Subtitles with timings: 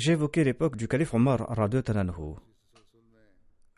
[0.00, 1.46] J'évoquais l'époque du calife Omar
[1.84, 2.36] Talanhu.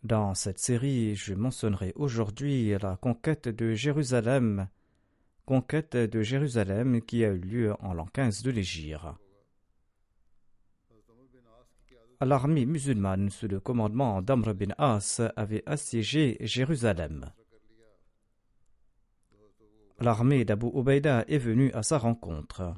[0.04, 4.68] Dans cette série, je mentionnerai aujourd'hui la conquête de Jérusalem,
[5.46, 9.00] conquête de Jérusalem qui a eu lieu en l'an 15 de l'Égypte.
[12.20, 17.32] L'armée musulmane sous le commandement d'Amr bin As avait assiégé Jérusalem.
[19.98, 22.76] L'armée d'Abu Ubaïda est venue à sa rencontre.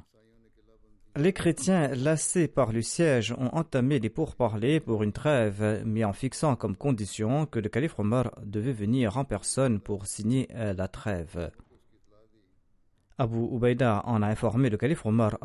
[1.17, 6.11] Les chrétiens, lassés par le siège, ont entamé des pourparlers pour une trêve, mais en
[6.11, 11.51] fixant comme condition que le calife Omar devait venir en personne pour signer la trêve.
[13.17, 15.37] Abu Ubaïda en a informé le calife Omar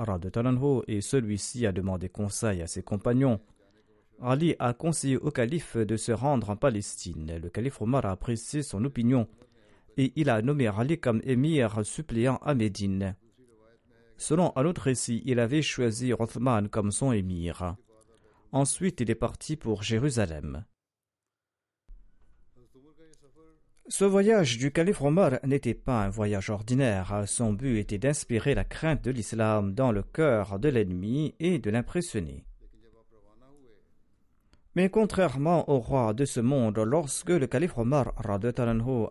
[0.88, 3.38] et celui-ci a demandé conseil à ses compagnons.
[4.20, 7.38] Ali a conseillé au calife de se rendre en Palestine.
[7.40, 9.28] Le calife Omar a apprécié son opinion
[9.96, 13.14] et il a nommé Ali comme émir suppléant à Médine.
[14.20, 17.76] Selon un autre récit, il avait choisi Rothman comme son émir.
[18.52, 20.66] Ensuite, il est parti pour Jérusalem.
[23.88, 27.24] Ce voyage du calife Omar n'était pas un voyage ordinaire.
[27.26, 31.70] Son but était d'inspirer la crainte de l'islam dans le cœur de l'ennemi et de
[31.70, 32.44] l'impressionner.
[34.76, 38.12] Mais contrairement au roi de ce monde, lorsque le calife Omar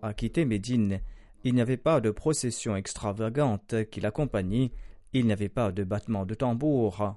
[0.04, 1.02] a quitté Médine,
[1.44, 4.72] il n'y avait pas de procession extravagante qui l'accompagnait
[5.14, 7.16] il n'y avait pas de battement de tambour,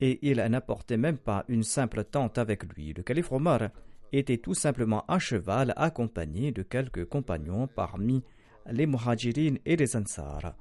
[0.00, 2.92] et il n'apportait même pas une simple tente avec lui.
[2.92, 3.70] Le calife Omar
[4.12, 8.22] était tout simplement à cheval accompagné de quelques compagnons parmi
[8.70, 10.54] les Muhajirin et les Ansar.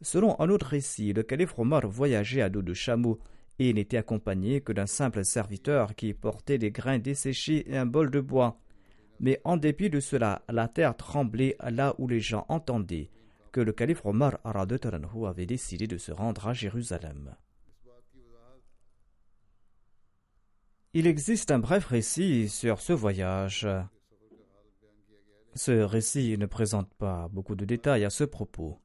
[0.00, 3.18] Selon un autre récit, le calife Omar voyageait à dos de chameau
[3.58, 8.10] et n'était accompagné que d'un simple serviteur qui portait des grains desséchés et un bol
[8.10, 8.60] de bois.
[9.20, 13.10] Mais en dépit de cela, la terre tremblait là où les gens entendaient
[13.50, 17.34] que le calife Omar Taranhu avait décidé de se rendre à Jérusalem.
[20.94, 23.68] Il existe un bref récit sur ce voyage.
[25.54, 28.80] Ce récit ne présente pas beaucoup de détails à ce propos.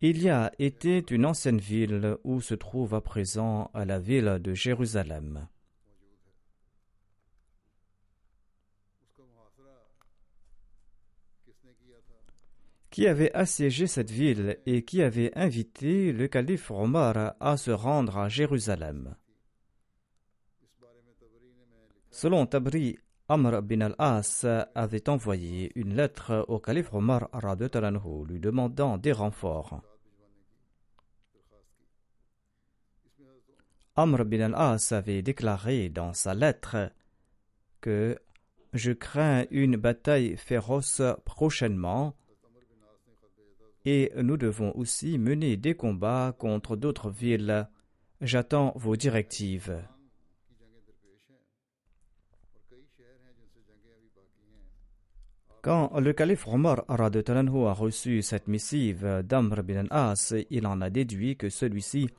[0.00, 4.54] Il y a été une ancienne ville où se trouve à présent la ville de
[4.54, 5.48] Jérusalem.
[12.90, 18.18] Qui avait assiégé cette ville et qui avait invité le calife Omar à se rendre
[18.18, 19.14] à Jérusalem.
[22.10, 27.28] Selon Tabri, Amr bin al-As avait envoyé une lettre au calife Omar
[28.26, 29.82] lui demandant des renforts.
[33.96, 36.90] Amr bin al-As avait déclaré dans sa lettre
[37.82, 38.18] que
[38.72, 42.14] je crains une bataille féroce prochainement
[43.90, 47.66] et nous devons aussi mener des combats contre d'autres villes.
[48.20, 49.82] J'attends vos directives.
[55.62, 61.38] Quand le calife Omar a reçu cette missive d'Amr bin As, il en a déduit
[61.38, 62.10] que celui-ci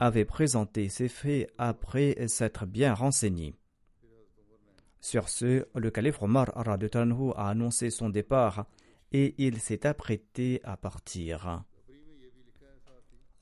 [0.00, 3.54] avait présenté ses faits après s'être bien renseigné.
[5.00, 8.66] Sur ce, le calife Omar a annoncé son départ
[9.12, 11.64] et il s'est apprêté à partir.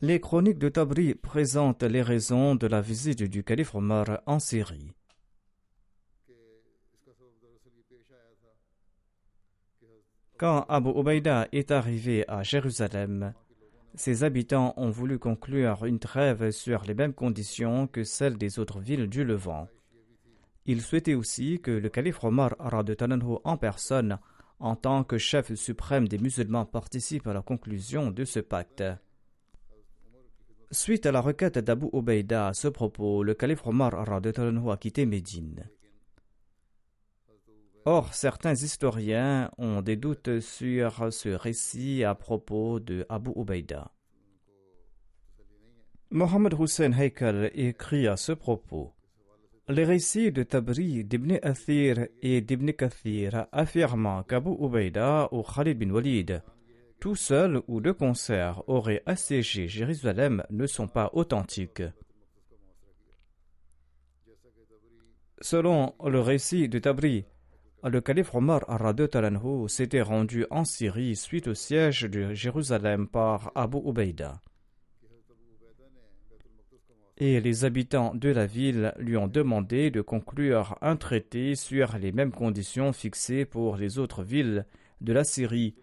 [0.02, 4.92] Les chroniques de Tabri présentent les raisons de la visite du calife Omar en Syrie.
[10.38, 13.34] Quand Abu Ubaïda est arrivé à Jérusalem,
[13.94, 18.80] ses habitants ont voulu conclure une trêve sur les mêmes conditions que celles des autres
[18.80, 19.68] villes du Levant.
[20.64, 24.18] Ils souhaitaient aussi que le calife Omar en personne,
[24.60, 28.84] en tant que chef suprême des musulmans, participe à la conclusion de ce pacte.
[30.70, 35.68] Suite à la requête d'Abu Ubaïda à ce propos, le calife Omar a quitté Médine.
[37.86, 43.90] Or, certains historiens ont des doutes sur ce récit à propos de Abu Ubaïda.
[46.10, 48.92] Mohamed Hussein Haikal écrit à ce propos
[49.70, 55.90] Les récits de Tabri, d'Ibn Athir et d'Ibn Kathir affirmant qu'Abu Ubaïda ou Khalid bin
[55.90, 56.42] Walid
[56.98, 61.84] tout seul ou de concert auraient assiégé Jérusalem ne sont pas authentiques.
[65.40, 67.24] Selon le récit de Tabri,
[67.84, 68.66] le calife Omar
[69.10, 74.40] Talanhu s'était rendu en Syrie suite au siège de Jérusalem par Abu Ubaïda.
[77.22, 82.12] Et les habitants de la ville lui ont demandé de conclure un traité sur les
[82.12, 84.64] mêmes conditions fixées pour les autres villes
[85.02, 85.74] de la Syrie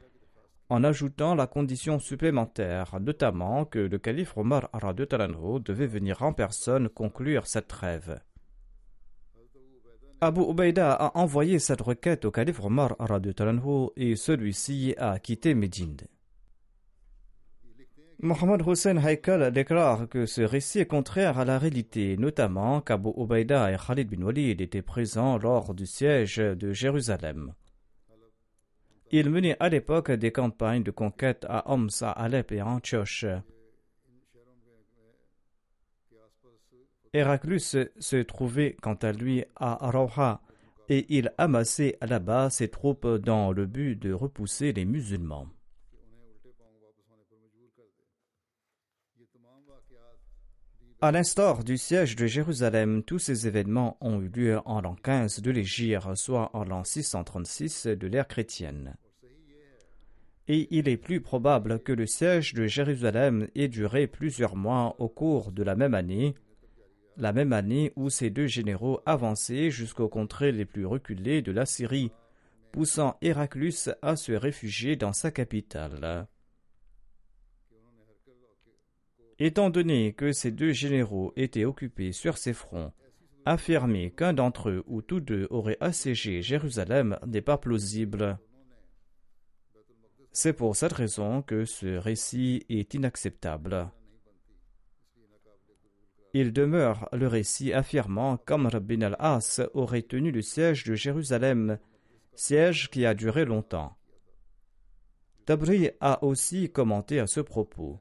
[0.69, 6.89] en ajoutant la condition supplémentaire, notamment que le calife Omar Talanhu devait venir en personne
[6.89, 8.19] conclure cette trêve.
[10.19, 12.95] Abu Ubaïda a envoyé cette requête au calife Omar
[13.36, 15.98] Talanhu et celui-ci a quitté Médine.
[18.19, 23.71] Mohamed Hussein Haikal déclare que ce récit est contraire à la réalité, notamment qu'Abu Ubaïda
[23.71, 27.53] et Khalid bin Walid étaient présents lors du siège de Jérusalem.
[29.11, 33.25] Il menait à l'époque des campagnes de conquête à Homs, à Alep et à Antioche.
[37.13, 40.41] Héraclus se trouvait quant à lui à Rauha
[40.89, 45.47] et il amassait là-bas ses troupes dans le but de repousser les musulmans.
[50.99, 55.41] À l'instar du siège de Jérusalem, tous ces événements ont eu lieu en l'an 15
[55.44, 58.95] de l'Égypte, soit en l'an 636 de l'ère chrétienne.
[60.47, 65.07] Et il est plus probable que le siège de Jérusalem ait duré plusieurs mois au
[65.07, 66.33] cours de la même année,
[67.15, 71.67] la même année où ces deux généraux avançaient jusqu'aux contrées les plus reculées de la
[71.67, 72.11] Syrie,
[72.71, 76.27] poussant Héraclus à se réfugier dans sa capitale.
[79.39, 82.92] Étant donné que ces deux généraux étaient occupés sur ces fronts,
[83.45, 88.39] affirmer qu'un d'entre eux ou tous deux auraient assiégé Jérusalem n'est pas plausible.
[90.31, 93.92] C'est pour cette raison que ce récit est inacceptable.
[96.34, 101.80] Il demeure le récit affirmant qu'Amr bin al-As aurait tenu le siège de Jérusalem,
[102.36, 103.98] siège qui a duré longtemps.
[105.45, 108.00] Tabri a aussi commenté à ce propos.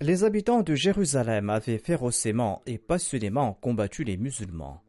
[0.00, 4.80] Les habitants de Jérusalem avaient férocement et passionnément combattu les musulmans.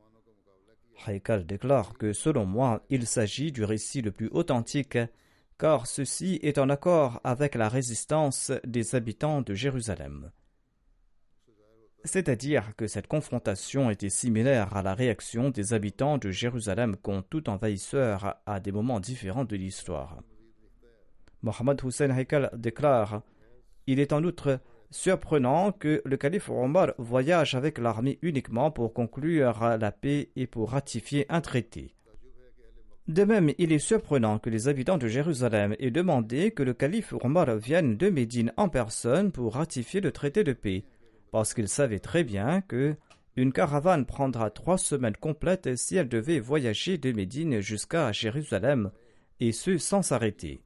[1.08, 5.00] Haikal déclare que selon moi, il s'agit du récit le plus authentique,
[5.58, 10.32] car ceci est en accord avec la résistance des habitants de Jérusalem.
[12.04, 17.50] C'est-à-dire que cette confrontation était similaire à la réaction des habitants de Jérusalem contre tout
[17.50, 20.22] envahisseur à des moments différents de l'histoire.
[21.42, 23.24] Mohamed Hussein Haikal déclare
[23.88, 24.60] Il est en outre
[24.91, 30.72] surprenant que le calife Omar voyage avec l'armée uniquement pour conclure la paix et pour
[30.72, 31.93] ratifier un traité.
[33.08, 37.13] De même, il est surprenant que les habitants de Jérusalem aient demandé que le calife
[37.24, 40.84] Omar vienne de Médine en personne pour ratifier le traité de paix,
[41.31, 42.96] parce qu'ils savaient très bien que
[43.36, 48.91] une caravane prendra trois semaines complètes si elle devait voyager de Médine jusqu'à Jérusalem,
[49.39, 50.62] et ce sans s'arrêter.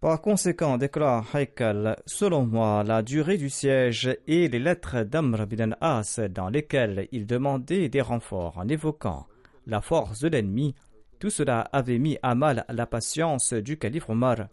[0.00, 5.70] Par conséquent, déclare Haikal, selon moi, la durée du siège et les lettres d'Amr bin
[5.80, 9.26] As dans lesquelles il demandait des renforts en évoquant
[9.66, 10.74] la force de l'ennemi,
[11.18, 14.48] tout cela avait mis à mal la patience du calife Omar.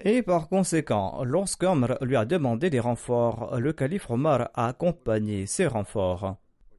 [0.00, 5.66] Et par conséquent, lorsqu'Amr lui a demandé des renforts, le calife Omar a accompagné ces
[5.66, 6.36] renforts.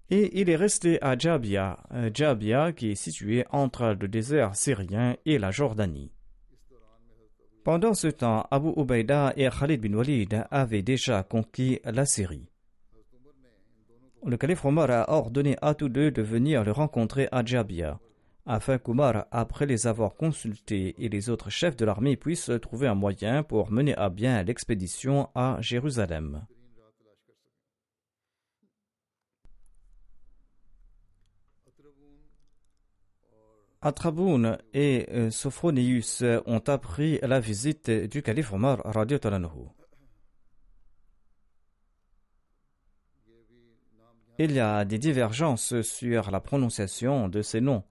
[0.09, 1.77] Et il est resté à Jabia,
[2.13, 6.11] Jabia qui est situé entre le désert syrien et la Jordanie.
[7.63, 12.49] Pendant ce temps, Abu Ubaïda et Khalid bin Walid avaient déjà conquis la Syrie.
[14.25, 17.99] Le calife Omar a ordonné à tous deux de venir le rencontrer à Jabia.
[18.45, 22.95] afin qu'Omar, après les avoir consultés et les autres chefs de l'armée, puisse trouver un
[22.95, 26.45] moyen pour mener à bien l'expédition à Jérusalem.
[33.85, 38.81] Atraboun et euh, Sophronéus ont appris la visite du calife Omar
[44.39, 47.83] Il y a des divergences sur la prononciation de ces noms.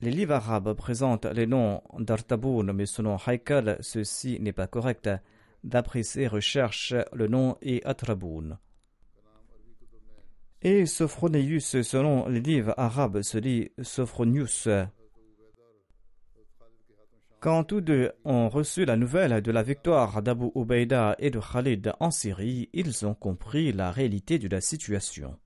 [0.00, 5.08] Les livres arabes présentent les noms d'Artaboun, mais selon Haikal, ceci n'est pas correct.
[5.62, 8.58] D'après ses recherches, le nom est Atraboun.
[10.62, 14.68] Et Sophronéus, selon les livres arabes, se dit Sophronius.
[17.40, 21.92] Quand tous deux ont reçu la nouvelle de la victoire d'Abu Ubaida et de Khalid
[22.00, 25.38] en Syrie, ils ont compris la réalité de la situation.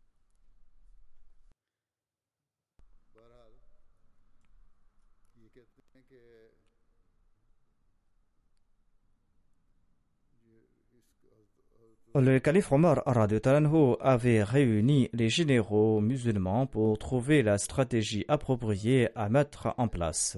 [12.14, 19.74] Le calife Omar avait réuni les généraux musulmans pour trouver la stratégie appropriée à mettre
[19.78, 20.36] en place.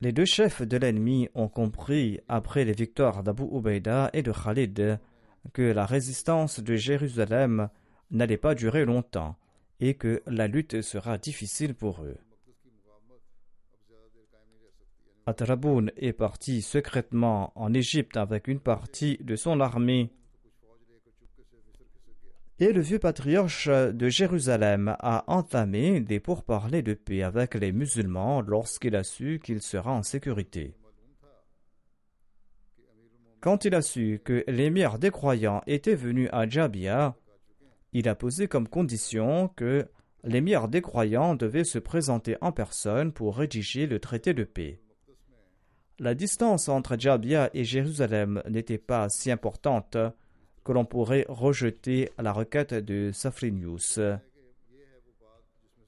[0.00, 4.98] Les deux chefs de l'ennemi ont compris, après les victoires d'Abu Ubaida et de Khalid,
[5.52, 7.68] que la résistance de Jérusalem
[8.10, 9.36] n'allait pas durer longtemps
[9.80, 12.16] et que la lutte sera difficile pour eux.
[15.26, 20.10] Atraboun est parti secrètement en Égypte avec une partie de son armée
[22.60, 28.42] et le vieux patriarche de Jérusalem a entamé des pourparlers de paix avec les musulmans
[28.42, 30.76] lorsqu'il a su qu'il sera en sécurité.
[33.40, 37.16] Quand il a su que l'émir des croyants était venu à Jabia,
[37.92, 39.86] il a posé comme condition que
[40.22, 44.80] l'émir des croyants devait se présenter en personne pour rédiger le traité de paix.
[46.00, 49.96] La distance entre Jabia et Jérusalem n'était pas si importante
[50.64, 54.00] que l'on pourrait rejeter la requête de Safrinius.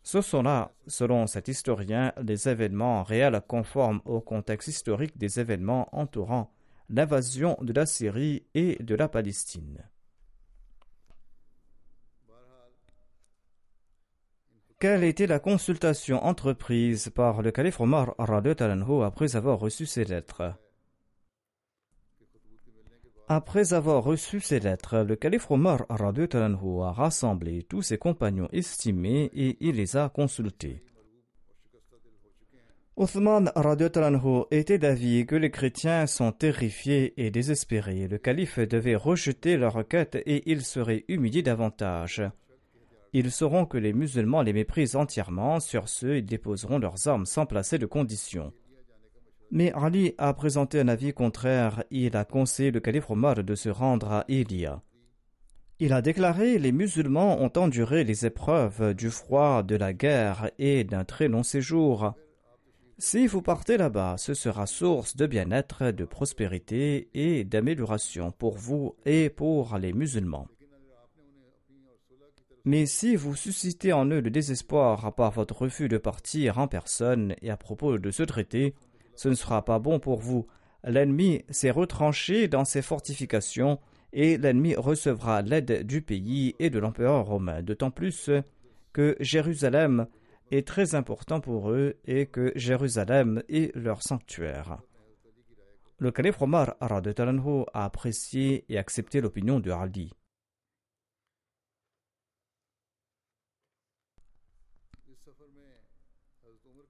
[0.05, 5.89] Ce sont là, selon cet historien, des événements réels conformes au contexte historique des événements
[5.91, 6.53] entourant
[6.89, 9.83] l'invasion de la Syrie et de la Palestine.
[14.79, 20.53] Quelle était la consultation entreprise par le calife Omar après avoir reçu ces lettres?
[23.27, 29.57] Après avoir reçu ces lettres, le calife Omar a rassemblé tous ses compagnons estimés et
[29.61, 30.83] il les a consultés.
[32.97, 33.51] Othman
[34.51, 38.09] était d'avis que les chrétiens sont terrifiés et désespérés.
[38.09, 42.23] Le calife devait rejeter leur requête et ils seraient humiliés davantage.
[43.19, 47.47] Ils sauront que les musulmans les méprisent entièrement, sur ce, ils déposeront leurs armes sans
[47.47, 48.53] placer de conditions.
[49.51, 51.83] Mais Ali a présenté un avis contraire.
[51.91, 54.83] Il a conseillé le calife Omar de se rendre à Ilia.
[55.79, 60.85] Il a déclaré Les musulmans ont enduré les épreuves du froid, de la guerre et
[60.85, 62.13] d'un très long séjour.
[62.99, 68.95] Si vous partez là-bas, ce sera source de bien-être, de prospérité et d'amélioration pour vous
[69.07, 70.49] et pour les musulmans.
[72.67, 77.37] Mais si vous suscitez en eux le désespoir par votre refus de partir en personne
[77.41, 78.75] et à propos de ce traité,
[79.15, 80.49] ce ne sera pas bon pour vous.
[80.83, 83.79] L'ennemi s'est retranché dans ses fortifications
[84.13, 88.31] et l'ennemi recevra l'aide du pays et de l'empereur romain, d'autant plus
[88.93, 90.09] que Jérusalem
[90.51, 94.79] est très important pour eux et que Jérusalem est leur sanctuaire.
[95.99, 100.16] Le calife Omar a apprécié et accepté l'opinion de Ali.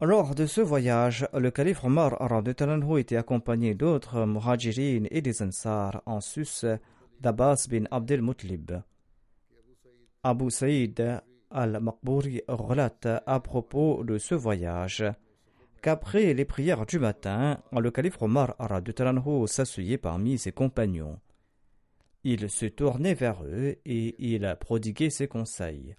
[0.02, 2.18] Lors de ce voyage, le calife Omar
[2.98, 6.66] était accompagné d'autres muhajirin et des ansar, en sus
[7.20, 8.72] d'Abbas bin Abdel Mutlib.
[10.22, 15.02] Abu Saïd al-Maqbouri relate à propos de ce voyage
[15.80, 18.54] qu'après les prières du matin, le calife Omar
[19.46, 21.18] s'asseyait parmi ses compagnons.
[22.22, 25.96] Il se tournait vers eux et il prodiguait ses conseils.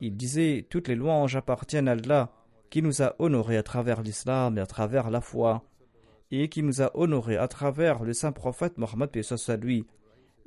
[0.00, 2.30] Il disait Toutes les louanges appartiennent à Allah
[2.70, 5.64] qui nous a honorés à travers l'islam et à travers la foi,
[6.30, 9.86] et qui nous a honorés à travers le saint prophète Mohammed soit lui,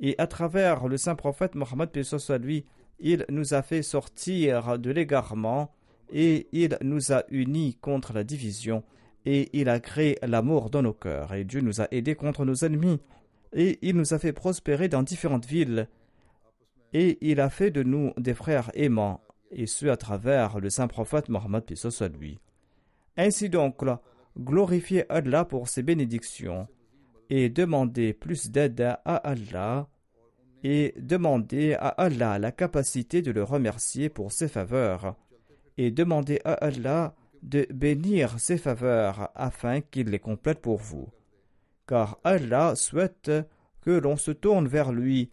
[0.00, 2.64] et à travers le saint prophète Mohammed soit lui,
[3.00, 5.72] il nous a fait sortir de l'égarement,
[6.10, 8.82] et il nous a unis contre la division,
[9.24, 12.64] et il a créé l'amour dans nos cœurs, et Dieu nous a aidés contre nos
[12.64, 13.00] ennemis,
[13.52, 15.88] et il nous a fait prospérer dans différentes villes,
[16.92, 20.88] et il a fait de nous des frères aimants, et ce à travers le saint
[20.88, 22.38] prophète Mohammed soit lui.
[23.16, 23.82] Ainsi donc,
[24.38, 26.68] glorifiez Allah pour ses bénédictions
[27.30, 29.88] et demandez plus d'aide à Allah
[30.64, 35.16] et demandez à Allah la capacité de le remercier pour ses faveurs
[35.76, 41.08] et demandez à Allah de bénir ses faveurs afin qu'il les complète pour vous.
[41.86, 43.30] Car Allah souhaite
[43.80, 45.30] que l'on se tourne vers lui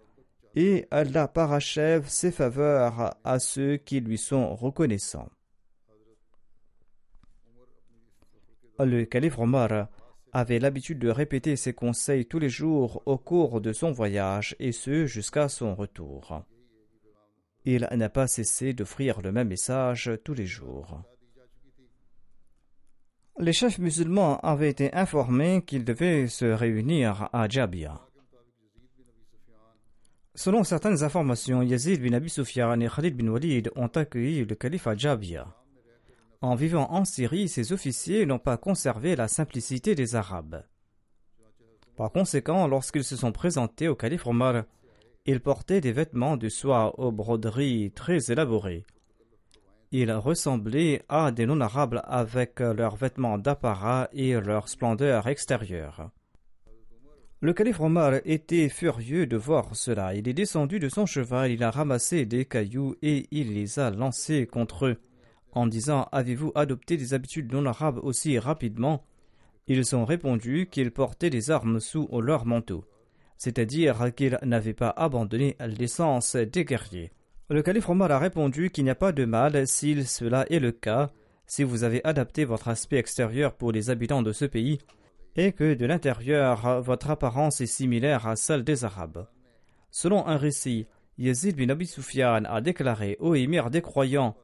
[0.55, 5.29] et Allah parachève ses faveurs à ceux qui lui sont reconnaissants.
[8.79, 9.87] Le calife Omar
[10.33, 14.73] avait l'habitude de répéter ses conseils tous les jours au cours de son voyage, et
[14.73, 16.43] ce jusqu'à son retour.
[17.63, 21.01] Il n'a pas cessé d'offrir le même message tous les jours.
[23.39, 28.01] Les chefs musulmans avaient été informés qu'ils devaient se réunir à Jabia.
[30.37, 34.85] Selon certaines informations, Yazid bin Abi Sufyan et Khalid bin Walid ont accueilli le calife
[34.85, 35.47] à Jabia.
[36.41, 40.65] En vivant en Syrie, ces officiers n'ont pas conservé la simplicité des Arabes.
[41.95, 44.65] Par conséquent, lorsqu'ils se sont présentés au calife Omar,
[45.25, 48.85] ils portaient des vêtements de soie aux broderies très élaborées.
[49.91, 56.11] Ils ressemblaient à des non-arabes avec leurs vêtements d'apparat et leur splendeur extérieure.
[57.41, 60.15] Le calife Omar était furieux de voir cela.
[60.15, 63.91] Il est descendu de son cheval, il a ramassé des cailloux et il les a
[63.91, 64.97] lancés contre eux
[65.55, 69.03] en disant Avez-vous adopté des habitudes non arabes aussi rapidement?
[69.67, 72.85] Ils ont répondu qu'ils portaient des armes sous leur manteau,
[73.37, 77.11] c'est-à-dire qu'ils n'avaient pas abandonné l'essence des guerriers.
[77.49, 80.71] Le calife Omar a répondu qu'il n'y a pas de mal si cela est le
[80.71, 81.11] cas,
[81.47, 84.79] si vous avez adapté votre aspect extérieur pour les habitants de ce pays,
[85.35, 89.27] et que de l'intérieur votre apparence est similaire à celle des Arabes.
[89.91, 90.87] Selon un récit,
[91.17, 94.35] Yazid bin Abi Sufyan a déclaré au émir des croyants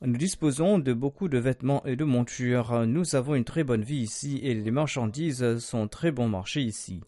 [0.00, 2.86] nous disposons de beaucoup de vêtements et de montures.
[2.86, 7.00] Nous avons une très bonne vie ici et les marchandises sont très bon marché ici.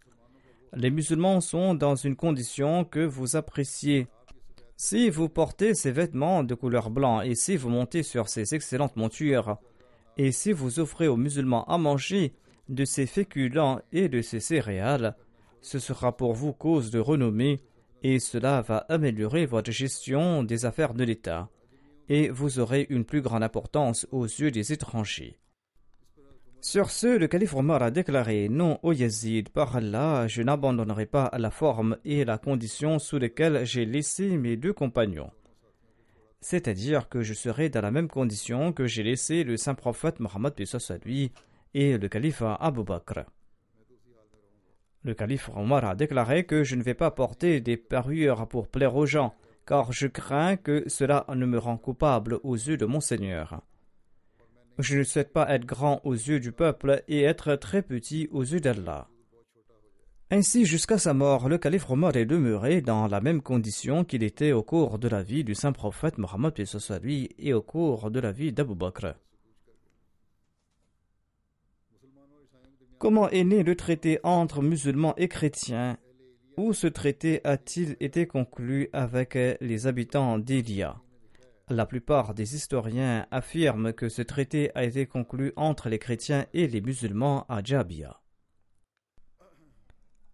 [0.75, 4.09] Les musulmans sont dans une condition que vous appréciez.
[4.77, 8.97] Si vous portez ces vêtements de couleur blanc et si vous montez sur ces excellentes
[8.97, 9.59] montures,
[10.17, 12.33] et si vous offrez aux musulmans à manger
[12.71, 15.17] de ces féculents et de ces céréales,
[15.61, 17.61] ce sera pour vous cause de renommée
[18.03, 21.51] et cela va améliorer votre gestion des affaires de l'État
[22.09, 25.39] et vous aurez une plus grande importance aux yeux des étrangers.
[26.63, 31.31] Sur ce, le calife Omar a déclaré Non, ô Yazid, par Allah, je n'abandonnerai pas
[31.39, 35.31] la forme et la condition sous lesquelles j'ai laissé mes deux compagnons.
[36.43, 40.55] C'est-à-dire que je serai dans la même condition que j'ai laissé le saint prophète Mohammed
[41.05, 41.33] lui
[41.75, 43.25] et le calife Abu Bakr.
[45.03, 48.97] Le calife Omar a déclaré que je ne vais pas porter des parures pour plaire
[48.97, 49.35] aux gens,
[49.67, 53.63] car je crains que cela ne me rend coupable aux yeux de mon Seigneur.
[54.79, 58.43] Je ne souhaite pas être grand aux yeux du peuple et être très petit aux
[58.43, 59.09] yeux d'Allah.
[60.31, 64.53] Ainsi, jusqu'à sa mort, le calife Omar est demeuré dans la même condition qu'il était
[64.53, 66.53] au cours de la vie du saint prophète Mohammed
[67.39, 69.15] et au cours de la vie d'Abu Bakr.
[73.01, 75.97] Comment est né le traité entre musulmans et chrétiens?
[76.59, 81.01] Où ce traité a-t-il été conclu avec les habitants d'Ilia
[81.71, 86.67] La plupart des historiens affirment que ce traité a été conclu entre les chrétiens et
[86.67, 88.21] les musulmans à Djabia.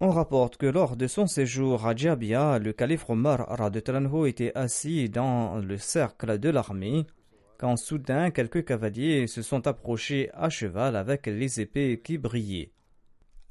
[0.01, 3.47] On rapporte que lors de son séjour à Djabia, le calife Omar
[4.27, 7.07] était assis dans le cercle de l'armée
[7.59, 12.73] quand soudain quelques cavaliers se sont approchés à cheval avec les épées qui brillaient.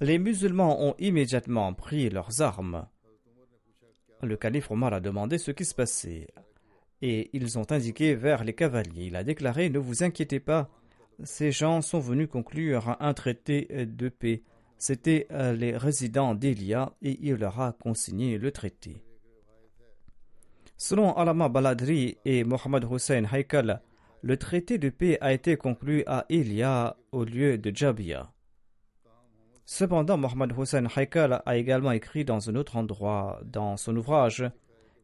[0.01, 2.87] Les musulmans ont immédiatement pris leurs armes.
[4.21, 6.27] Le calife Omar a demandé ce qui se passait,
[7.01, 9.05] et ils ont indiqué vers les cavaliers.
[9.05, 10.69] Il a déclaré Ne vous inquiétez pas,
[11.23, 14.43] ces gens sont venus conclure un traité de paix.
[14.77, 19.01] C'étaient euh, les résidents d'Elia et il leur a consigné le traité.
[20.77, 23.81] Selon Alama Baladri et Mohamed Hussein Haikal,
[24.21, 28.32] le traité de paix a été conclu à Elia au lieu de Jabia.
[29.65, 34.45] Cependant, Mohamed Hussein Haikal a également écrit dans un autre endroit dans son ouvrage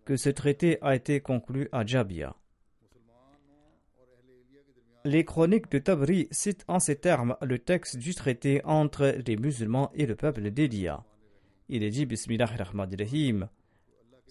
[0.06, 2.36] que ce traité a été conclu à Jabia.
[5.04, 9.92] Les chroniques de Tabri citent en ces termes le texte du traité entre les musulmans
[9.96, 11.04] et le peuple d'Elia.
[11.70, 13.50] Il est dit Bismillahirrahmanirrahim.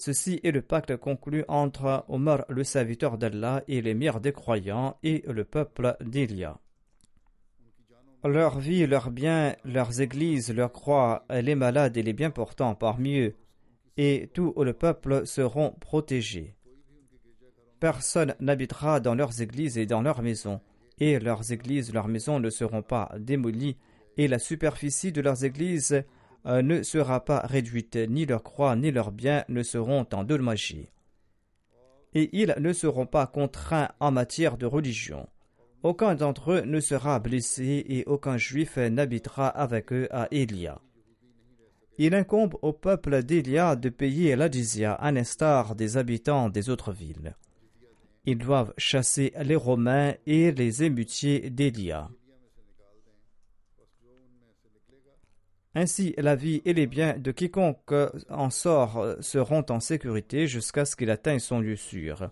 [0.01, 5.23] Ceci est le pacte conclu entre Omar le serviteur d'Allah et l'émir des croyants et
[5.29, 6.59] le peuple d'Elia.
[8.25, 13.19] Leur vie, leurs biens, leurs églises, leurs croix, les malades et les bien portants parmi
[13.19, 13.35] eux,
[13.99, 16.57] et tout le peuple seront protégés.
[17.79, 20.63] Personne n'habitera dans leurs églises et dans leurs maisons,
[20.99, 23.77] et leurs églises, leurs maisons ne seront pas démolies,
[24.17, 26.03] et la superficie de leurs églises
[26.45, 30.91] ne sera pas réduite, ni leurs croix ni leurs biens ne seront endommagés.
[32.15, 35.29] Et ils ne seront pas contraints en matière de religion.
[35.83, 40.81] Aucun d'entre eux ne sera blessé et aucun juif n'habitera avec eux à Elia.
[41.99, 44.49] Il incombe au peuple d'Elia de payer la
[44.99, 47.37] à l'instar des habitants des autres villes.
[48.25, 52.11] Ils doivent chasser les Romains et les émutiers d'Elia.
[55.75, 57.95] Ainsi, la vie et les biens de quiconque
[58.29, 62.31] en sort seront en sécurité jusqu'à ce qu'il atteigne son lieu sûr.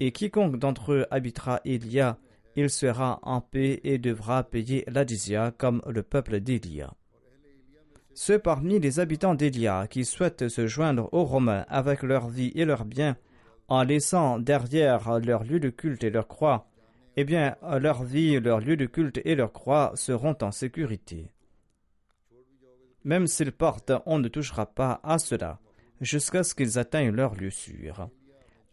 [0.00, 2.18] Et quiconque d'entre eux habitera Elia
[2.56, 6.92] il sera en paix et devra payer l'Adisia comme le peuple d'Elia.
[8.12, 12.64] Ceux parmi les habitants d'Elia qui souhaitent se joindre aux Romains avec leur vie et
[12.64, 13.16] leurs biens,
[13.68, 16.66] en laissant derrière leur lieu de culte et leur croix,
[17.16, 21.30] eh bien, leur vie, leur lieu de culte et leur croix seront en sécurité.
[23.04, 25.58] Même s'ils partent, on ne touchera pas à cela,
[26.00, 28.08] jusqu'à ce qu'ils atteignent leur lieu sûr.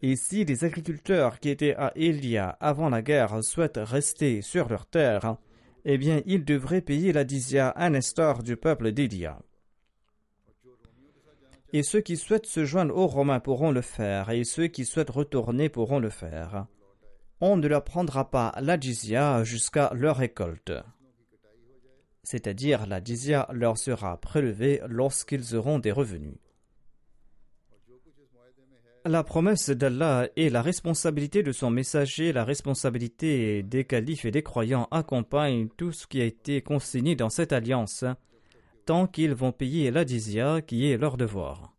[0.00, 4.86] Et si les agriculteurs qui étaient à Elia avant la guerre souhaitent rester sur leur
[4.86, 5.36] terre,
[5.84, 9.40] eh bien ils devraient payer la dizia à l'instar du peuple d'Elia.
[11.72, 15.10] Et ceux qui souhaitent se joindre aux Romains pourront le faire, et ceux qui souhaitent
[15.10, 16.66] retourner pourront le faire.
[17.40, 20.72] On ne leur prendra pas la jizya jusqu'à leur récolte.
[22.30, 26.36] C'est-à-dire la jizya leur sera prélevée lorsqu'ils auront des revenus.
[29.06, 34.42] La promesse d'Allah et la responsabilité de son messager, la responsabilité des califes et des
[34.42, 38.04] croyants accompagnent tout ce qui a été consigné dans cette alliance,
[38.84, 41.74] tant qu'ils vont payer la qui est leur devoir.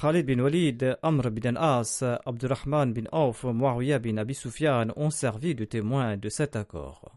[0.00, 5.54] Khalid bin Walid, Amr bin As, Abdurrahman bin Auf, Muawiyah bin Abi Sufyan ont servi
[5.54, 7.16] de témoins de cet accord.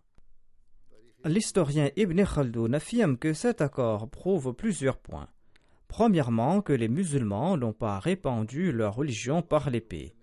[1.26, 5.28] L'historien Ibn Khaldoun affirme que cet accord prouve plusieurs points.
[5.90, 10.16] Premièrement, que les musulmans n'ont pas répandu leur religion par l'épée.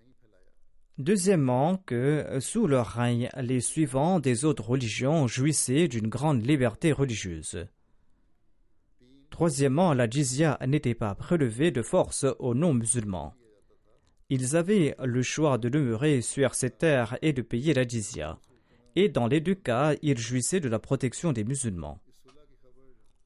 [0.97, 7.67] Deuxièmement, que sous leur règne, les suivants des autres religions jouissaient d'une grande liberté religieuse.
[9.29, 13.35] Troisièmement, la jizya n'était pas prélevée de force aux non-musulmans.
[14.29, 18.39] Ils avaient le choix de demeurer sur ces terres et de payer la jizya,
[18.99, 21.99] et dans les deux cas, ils jouissaient de la protection des musulmans.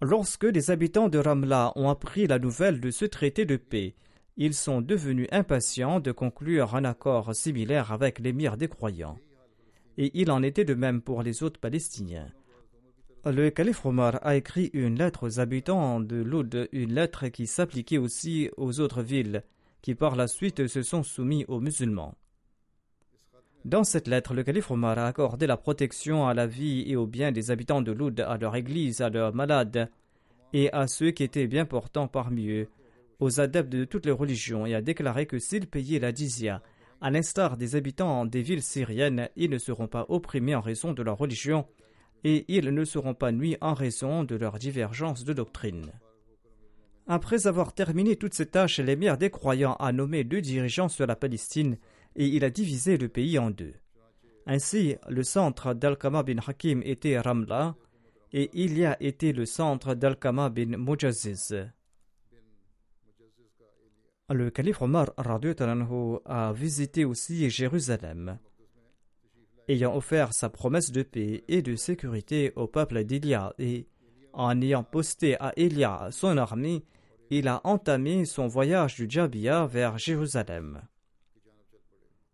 [0.02, 3.96] Lorsque les habitants de Ramla ont appris la nouvelle de ce traité de paix,
[4.36, 9.18] ils sont devenus impatients de conclure un accord similaire avec l'émir des croyants.
[9.98, 12.28] Et il en était de même pour les autres Palestiniens.
[13.24, 17.98] Le calife Omar a écrit une lettre aux habitants de Loud, une lettre qui s'appliquait
[17.98, 19.44] aussi aux autres villes,
[19.82, 22.18] qui par la suite se sont soumis aux musulmans.
[23.64, 27.06] Dans cette lettre, le calife Omar a accordé la protection à la vie et aux
[27.06, 29.90] biens des habitants de Loud, à leur église, à leurs malades
[30.54, 32.68] et à ceux qui étaient bien portants parmi eux,
[33.20, 36.62] aux adeptes de toutes les religions, et a déclaré que s'ils payaient la dizia,
[37.02, 41.04] à l'instar des habitants des villes syriennes, ils ne seront pas opprimés en raison de
[41.04, 41.66] leur religion,
[42.24, 45.92] et ils ne seront pas nuits en raison de leur divergence de doctrine.
[47.08, 51.16] Après avoir terminé toutes ces tâches, l'émir des croyants a nommé deux dirigeants sur la
[51.16, 51.78] Palestine
[52.16, 53.74] et il a divisé le pays en deux.
[54.46, 57.76] Ainsi, le centre d'Al-Kama bin Hakim était Ramla
[58.34, 61.56] et il y a été le centre d'Al-Kama bin Mujaziz.
[64.30, 68.40] Le calife Omar a visité aussi Jérusalem.
[69.68, 73.88] Ayant offert sa promesse de paix et de sécurité au peuple d'Elia et
[74.34, 76.84] en ayant posté à Elia son armée,
[77.30, 80.82] il a entamé son voyage du Jabia vers Jérusalem.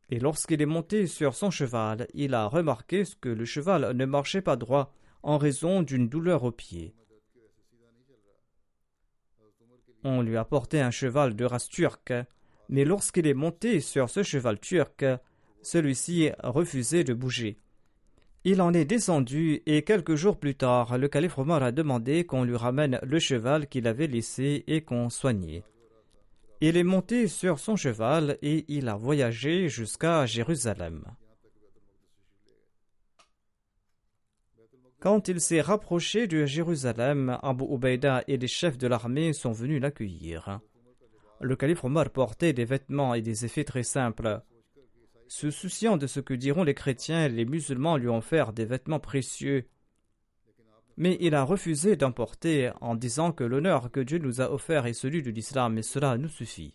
[0.10, 4.42] Et lorsqu'il est monté sur son cheval, il a remarqué que le cheval ne marchait
[4.42, 6.94] pas droit en raison d'une douleur au pied.
[10.04, 12.14] On lui a porté un cheval de race turque,
[12.70, 15.04] mais lorsqu'il est monté sur ce cheval turc,
[15.62, 17.58] celui-ci refusait de bouger.
[18.46, 22.46] Il en est descendu et quelques jours plus tard, le calife Omar a demandé qu'on
[22.46, 25.64] lui ramène le cheval qu'il avait laissé et qu'on soignait.
[26.60, 31.06] Il est monté sur son cheval et il a voyagé jusqu'à Jérusalem.
[35.00, 39.80] Quand il s'est rapproché de Jérusalem, Abu Ubaïda et les chefs de l'armée sont venus
[39.80, 40.60] l'accueillir.
[41.40, 44.42] Le calife Omar portait des vêtements et des effets très simples.
[45.28, 49.00] Se souciant de ce que diront les chrétiens, les musulmans lui ont offert des vêtements
[49.00, 49.68] précieux.
[50.98, 54.94] Mais il a refusé d'emporter en disant que l'honneur que Dieu nous a offert est
[54.94, 56.74] celui de l'islam et cela nous suffit.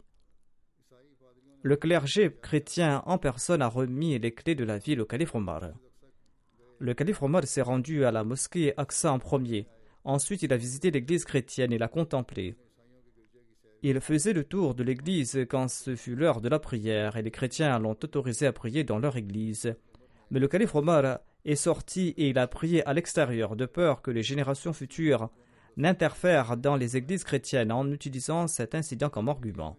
[1.62, 5.72] Le clergé chrétien en personne a remis les clés de la ville au calife Omar.
[6.78, 9.66] Le calife Omar s'est rendu à la mosquée Aqsa en premier.
[10.04, 12.56] Ensuite, il a visité l'église chrétienne et l'a contemplée.
[13.82, 17.30] Il faisait le tour de l'église quand ce fut l'heure de la prière et les
[17.32, 19.74] chrétiens l'ont autorisé à prier dans leur église.
[20.30, 24.10] Mais le calife Omar est sorti et il a prié à l'extérieur de peur que
[24.10, 25.30] les générations futures
[25.76, 29.76] n'interfèrent dans les églises chrétiennes en utilisant cet incident comme argument.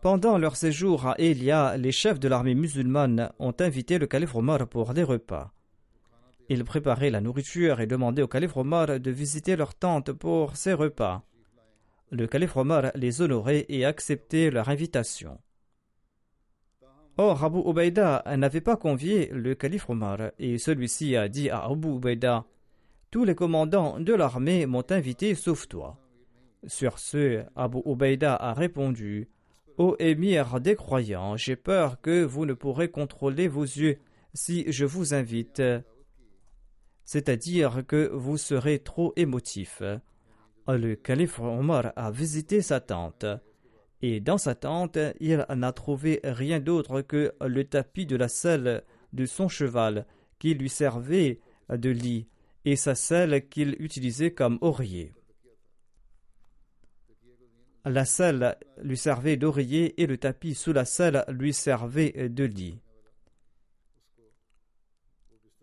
[0.00, 4.68] Pendant leur séjour à Elia, les chefs de l'armée musulmane ont invité le calife Omar
[4.68, 5.52] pour des repas.
[6.48, 10.72] Ils préparaient la nourriture et demandaient au calife Omar de visiter leur tente pour ses
[10.72, 11.24] repas.
[12.10, 15.38] Le calife Omar les honorait et acceptait leur invitation.
[17.18, 21.88] Or, Abu Ubaïda n'avait pas convié le calife Omar et celui-ci a dit à Abu
[21.96, 22.44] Ubaïda
[23.10, 25.98] Tous les commandants de l'armée m'ont invité sauf toi.
[26.66, 29.28] Sur ce, Abu Ubaïda a répondu
[29.76, 33.98] Ô émir des croyants, j'ai peur que vous ne pourrez contrôler vos yeux
[34.32, 35.62] si je vous invite
[37.08, 39.82] c'est-à-dire que vous serez trop émotif.
[40.66, 43.24] Le calife Omar a visité sa tente,
[44.00, 48.84] et dans sa tente, il n'a trouvé rien d'autre que le tapis de la selle
[49.12, 50.06] de son cheval,
[50.38, 52.28] qui lui servait de lit,
[52.64, 55.14] et sa selle qu'il utilisait comme oreiller.
[57.84, 62.80] La selle lui servait d'oreiller et le tapis sous la selle lui servait de lit.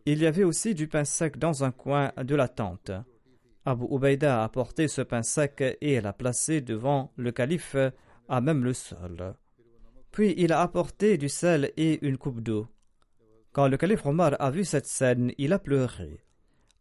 [0.06, 2.91] Il y avait aussi du pain sec dans un coin de la tente.
[3.65, 7.76] Abu Ubaïda a apporté ce pain sec et l'a placé devant le calife
[8.27, 9.35] à même le sol.
[10.11, 12.67] Puis il a apporté du sel et une coupe d'eau.
[13.51, 16.21] Quand le calife Omar a vu cette scène, il a pleuré.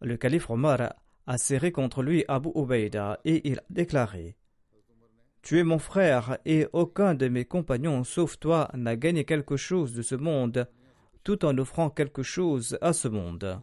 [0.01, 0.95] Le calife Omar
[1.27, 4.37] a serré contre lui Abu Ubaïda et il a déclaré
[5.43, 9.95] Tu es mon frère et aucun de mes compagnons sauf toi n'a gagné quelque chose
[9.95, 10.69] de ce monde
[11.23, 13.61] tout en offrant quelque chose à ce monde.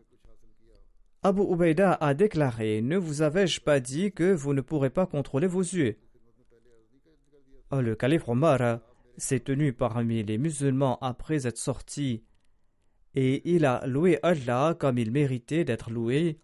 [1.21, 5.47] Abu Ubaïda a déclaré Ne vous avais-je pas dit que vous ne pourrez pas contrôler
[5.47, 5.97] vos yeux?
[7.71, 8.79] Le calife Omar
[9.17, 12.23] s'est tenu parmi les musulmans après être sorti.
[13.15, 16.39] Et il a loué Allah comme il méritait d'être loué.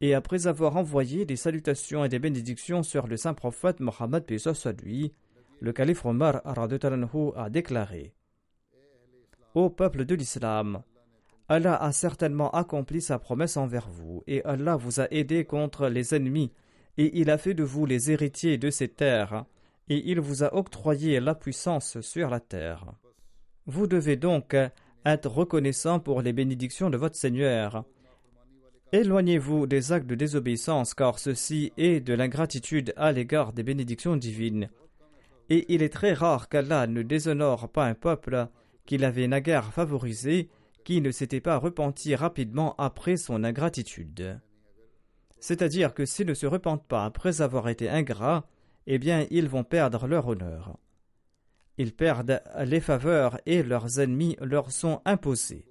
[0.00, 4.24] Et après avoir envoyé des salutations et des bénédictions sur le saint prophète Mohammed
[4.82, 5.12] lui,
[5.60, 8.14] le calife Omar a déclaré
[9.54, 10.82] Ô peuple de l'islam,
[11.48, 16.14] Allah a certainement accompli sa promesse envers vous, et Allah vous a aidé contre les
[16.14, 16.52] ennemis,
[16.96, 19.44] et il a fait de vous les héritiers de ces terres,
[19.90, 22.86] et il vous a octroyé la puissance sur la terre.
[23.66, 24.56] Vous devez donc
[25.04, 27.84] être reconnaissant pour les bénédictions de votre Seigneur.
[28.92, 34.70] Éloignez-vous des actes de désobéissance, car ceci est de l'ingratitude à l'égard des bénédictions divines.
[35.48, 38.46] Et il est très rare qu'Allah ne déshonore pas un peuple
[38.86, 40.48] qu'il avait naguère favorisé,
[40.84, 44.40] qui ne s'était pas repenti rapidement après son ingratitude.
[45.40, 48.46] C'est-à-dire que s'ils ne se repentent pas après avoir été ingrats,
[48.86, 50.78] eh bien ils vont perdre leur honneur.
[51.78, 55.66] Ils perdent les faveurs et leurs ennemis leur sont imposés.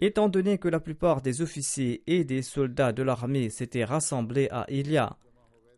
[0.00, 4.66] Étant donné que la plupart des officiers et des soldats de l'armée s'étaient rassemblés à
[4.70, 5.16] Ilia,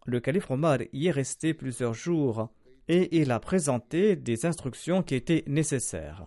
[0.07, 2.51] le calife Omar y est resté plusieurs jours
[2.89, 6.27] et il a présenté des instructions qui étaient nécessaires.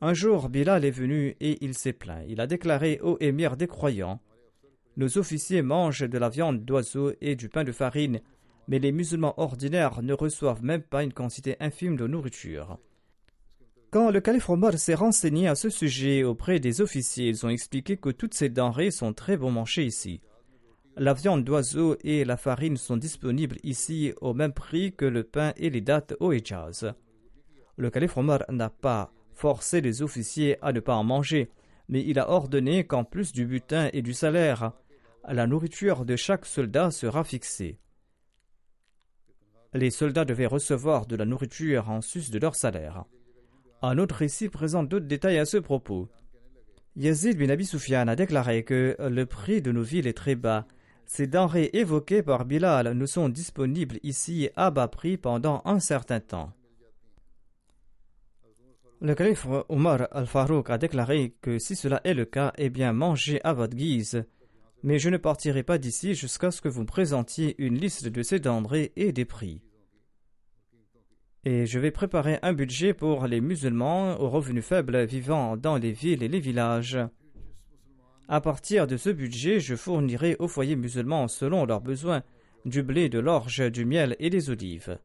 [0.00, 2.24] Un jour, Bilal est venu et il s'est plaint.
[2.28, 4.20] Il a déclaré au émir des croyants
[4.96, 8.20] Nos officiers mangent de la viande d'oiseau et du pain de farine,
[8.68, 12.78] mais les musulmans ordinaires ne reçoivent même pas une quantité infime de nourriture.
[13.90, 17.96] Quand le calife Omar s'est renseigné à ce sujet auprès des officiers, ils ont expliqué
[17.96, 20.20] que toutes ces denrées sont très bon marché ici.
[20.96, 25.54] La viande d'oiseau et la farine sont disponibles ici au même prix que le pain
[25.56, 26.92] et les dattes au Hijaz.
[27.76, 31.48] Le calife Omar n'a pas forcé les officiers à ne pas en manger,
[31.88, 34.72] mais il a ordonné qu'en plus du butin et du salaire,
[35.26, 37.78] la nourriture de chaque soldat sera fixée.
[39.74, 43.04] Les soldats devaient recevoir de la nourriture en sus de leur salaire.
[43.82, 46.08] Un autre récit présente d'autres détails à ce propos.
[46.96, 50.66] Yazid bin Abi Sufyan a déclaré que le prix de nos villes est très bas
[51.08, 56.20] ces denrées évoquées par Bilal ne sont disponibles ici à bas prix pendant un certain
[56.20, 56.52] temps.
[59.00, 63.40] Le calife Omar al-Farouk a déclaré que si cela est le cas, eh bien mangez
[63.42, 64.26] à votre guise.
[64.82, 68.22] Mais je ne partirai pas d'ici jusqu'à ce que vous me présentiez une liste de
[68.22, 69.60] ces denrées et des prix.
[71.44, 75.92] Et je vais préparer un budget pour les musulmans aux revenus faibles vivant dans les
[75.92, 76.98] villes et les villages.
[78.28, 82.22] À partir de ce budget, je fournirai aux foyers musulmans selon leurs besoins
[82.64, 84.98] du blé, de l'orge, du miel et des olives.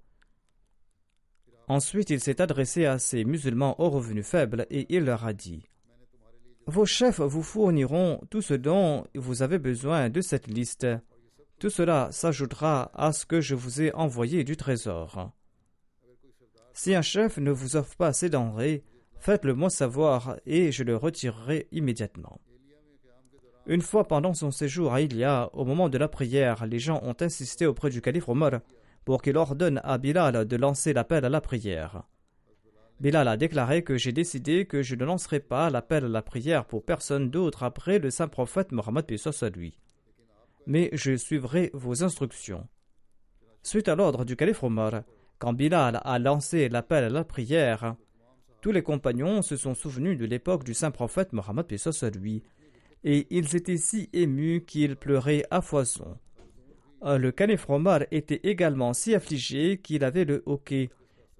[1.67, 5.69] Ensuite, il s'est adressé à ces musulmans aux revenus faibles et il leur a dit
[6.65, 10.87] Vos chefs vous fourniront tout ce dont vous avez besoin de cette liste.
[11.59, 15.31] Tout cela s'ajoutera à ce que je vous ai envoyé du trésor.
[16.73, 18.83] Si un chef ne vous offre pas ces denrées,
[19.19, 22.39] faites-le moi savoir et je le retirerai immédiatement.
[23.65, 27.15] Une fois pendant son séjour à Ilia, au moment de la prière, les gens ont
[27.19, 28.61] insisté auprès du calife Omar
[29.05, 32.03] pour qu'il ordonne à Bilal de lancer l'appel à la prière.
[32.99, 36.65] Bilal a déclaré que j'ai décidé que je ne lancerai pas l'appel à la prière
[36.65, 39.05] pour personne d'autre après le saint prophète Mohammed
[39.41, 39.77] à lui.
[40.67, 42.67] Mais je suivrai vos instructions.
[43.61, 45.03] Suite à l'ordre du calife Omar,
[45.39, 47.95] quand Bilal a lancé l'appel à la prière,
[48.61, 51.65] tous les compagnons se sont souvenus de l'époque du saint prophète Mohammed
[52.01, 52.43] à lui,
[53.03, 56.17] et ils étaient si émus qu'ils pleuraient à foison.
[57.03, 60.89] Euh, le calife Omar était également si affligé qu'il avait le hoquet,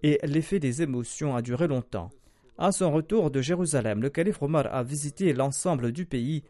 [0.03, 2.11] et l'effet des émotions a duré longtemps.
[2.57, 6.43] À son retour de Jérusalem, le calife Omar a visité l'ensemble du pays,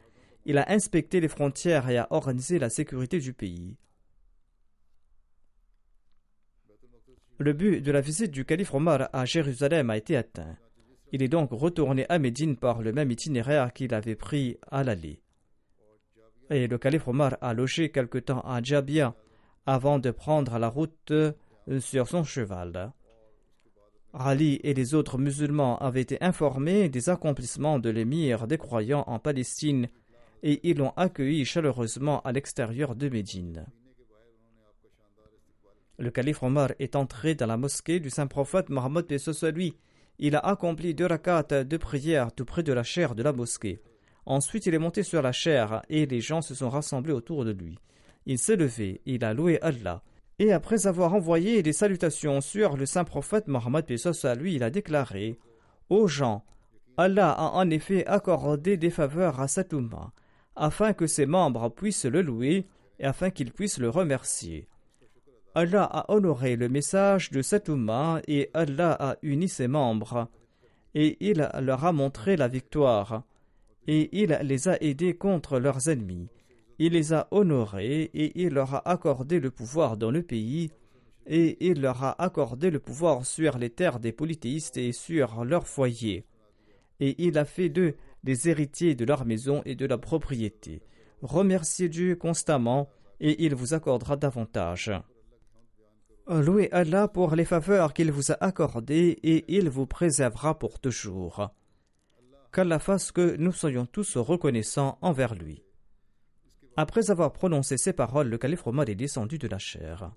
[0.45, 3.77] il a inspecté les frontières et a organisé la sécurité du pays.
[7.39, 10.57] Le but de la visite du calife Omar à Jérusalem a été atteint.
[11.11, 15.23] Il est donc retourné à Médine par le même itinéraire qu'il avait pris à l'aller
[16.49, 19.15] et le calife Omar a logé quelque temps à Djabia
[19.65, 21.13] avant de prendre la route
[21.79, 22.91] sur son cheval.
[24.13, 29.17] Ali et les autres musulmans avaient été informés des accomplissements de l'émir des croyants en
[29.17, 29.87] Palestine
[30.43, 33.65] et ils l'ont accueilli chaleureusement à l'extérieur de Médine.
[35.97, 39.75] Le calife Omar est entré dans la mosquée du saint prophète Mohammed et lui.
[40.19, 43.81] Il a accompli deux rakats de prière tout près de la chaire de la mosquée.
[44.25, 47.51] Ensuite, il est monté sur la chair et les gens se sont rassemblés autour de
[47.51, 47.77] lui.
[48.25, 50.03] Il s'est levé, il a loué Allah.
[50.43, 53.85] Et après avoir envoyé des salutations sur le saint prophète Mohammed
[54.25, 55.39] à lui, il a déclaré
[55.89, 56.43] Aux gens,
[56.97, 59.73] Allah a en effet accordé des faveurs à cet
[60.57, 62.67] afin que ses membres puissent le louer
[62.99, 64.67] et afin qu'ils puissent le remercier.
[65.55, 67.69] Allah a honoré le message de cet
[68.27, 70.27] et Allah a uni ses membres,
[70.93, 73.23] et il leur a montré la victoire
[73.87, 76.27] et il les a aidés contre leurs ennemis.
[76.85, 80.69] Il les a honorés et il leur a accordé le pouvoir dans le pays
[81.25, 85.65] et il leur a accordé le pouvoir sur les terres des polythéistes et sur leurs
[85.65, 86.25] foyers.
[86.99, 90.81] Et il a fait d'eux des héritiers de leur maison et de la propriété.
[91.21, 92.89] Remerciez Dieu constamment
[93.21, 94.91] et il vous accordera davantage.
[96.27, 101.49] Louez Allah pour les faveurs qu'il vous a accordées et il vous préservera pour toujours
[102.51, 105.62] qu'Allah fasse que nous soyons tous reconnaissants envers lui.
[106.75, 110.11] Après avoir prononcé ces paroles, le calife Omar est descendu de la chair.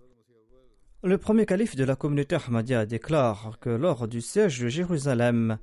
[1.02, 5.58] Le premier calife de la communauté Ahmadiyya déclare que lors du siège de Jérusalem,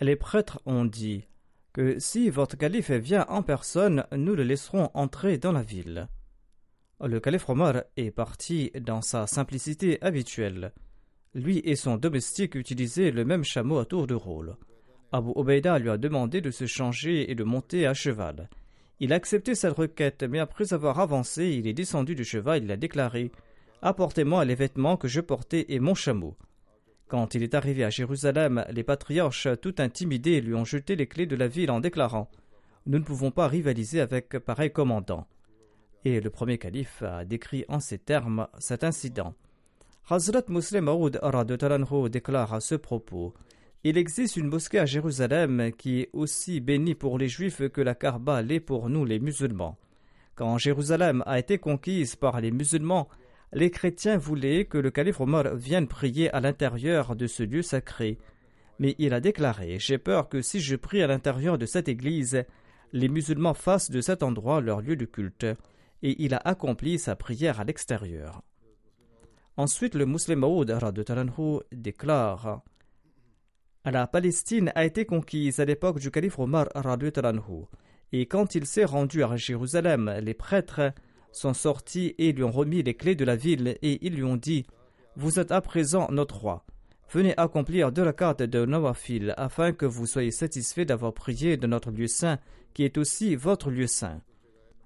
[0.00, 1.26] les prêtres ont dit
[1.72, 6.08] que si votre calife vient en personne, nous le laisserons entrer dans la ville.
[7.02, 10.72] Le calife Omar est parti dans sa simplicité habituelle.
[11.34, 14.56] Lui et son domestique utilisaient le même chameau à tour de rôle.
[15.12, 18.50] Abu Obeida lui a demandé de se changer et de monter à cheval.
[19.00, 22.64] Il a accepté cette requête, mais après avoir avancé, il est descendu du cheval et
[22.66, 23.32] il a déclaré
[23.80, 26.36] Apportez-moi les vêtements que je portais et mon chameau.
[27.08, 31.26] Quand il est arrivé à Jérusalem, les patriarches, tout intimidés, lui ont jeté les clés
[31.26, 32.30] de la ville en déclarant
[32.84, 35.26] Nous ne pouvons pas rivaliser avec pareil commandant.
[36.04, 39.34] Et le premier calife a décrit en ces termes cet incident.
[40.10, 41.18] Hazrat Muslim Aoud
[42.10, 43.32] déclare à ce propos
[43.82, 47.94] il existe une mosquée à Jérusalem qui est aussi bénie pour les juifs que la
[47.94, 49.78] Kaaba l'est pour nous les musulmans.
[50.34, 53.08] Quand Jérusalem a été conquise par les musulmans,
[53.52, 58.18] les chrétiens voulaient que le calife Omar vienne prier à l'intérieur de ce lieu sacré.
[58.78, 62.44] Mais il a déclaré J'ai peur que si je prie à l'intérieur de cette église,
[62.92, 65.46] les musulmans fassent de cet endroit leur lieu de culte.
[66.02, 68.42] Et il a accompli sa prière à l'extérieur.
[69.56, 70.74] Ensuite, le musulman Maoud
[71.72, 72.62] déclare
[73.84, 76.68] la Palestine a été conquise à l'époque du calife Omar
[78.12, 80.92] et quand il s'est rendu à Jérusalem, les prêtres
[81.32, 84.36] sont sortis et lui ont remis les clés de la ville et ils lui ont
[84.36, 84.66] dit
[85.16, 86.64] Vous êtes à présent notre roi.
[87.12, 91.66] Venez accomplir de la carte de Nawafil afin que vous soyez satisfait d'avoir prié de
[91.66, 92.38] notre lieu saint
[92.74, 94.20] qui est aussi votre lieu saint.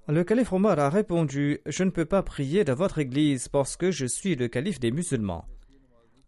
[0.07, 3.91] Le calife Omar a répondu Je ne peux pas prier dans votre église parce que
[3.91, 5.47] je suis le calife des musulmans.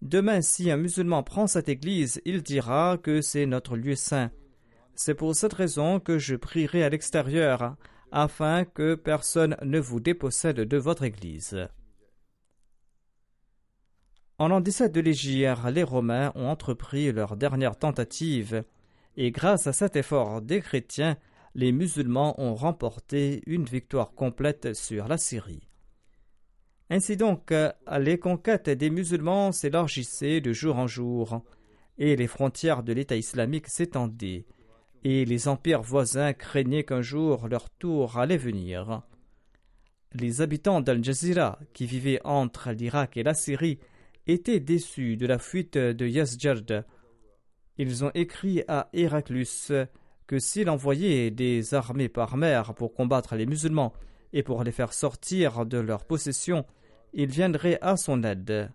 [0.07, 4.30] Demain, si un musulman prend cette église, il dira que c'est notre lieu saint.
[4.94, 7.74] C'est pour cette raison que je prierai à l'extérieur,
[8.12, 11.66] afin que personne ne vous dépossède de votre Église.
[14.38, 18.62] En l'an 17 de l'Égypte, les Romains ont entrepris leur dernière tentative,
[19.16, 21.16] et grâce à cet effort des chrétiens,
[21.57, 25.65] les musulmans ont remporté une victoire complète sur la Syrie.
[26.89, 27.53] Ainsi donc,
[27.99, 31.43] les conquêtes des musulmans s'élargissaient de jour en jour,
[31.99, 34.47] et les frontières de l'État islamique s'étendaient,
[35.03, 39.03] et les empires voisins craignaient qu'un jour leur tour allait venir.
[40.12, 43.78] Les habitants d'Al-Jazira, qui vivaient entre l'Irak et la Syrie,
[44.26, 46.84] étaient déçus de la fuite de Yazjard.
[47.78, 49.72] Ils ont écrit à Héraclus
[50.26, 53.93] que s'il envoyait des armées par mer pour combattre les musulmans
[54.32, 56.64] et pour les faire sortir de leur possession,
[57.18, 58.70] il viendrait à son aide.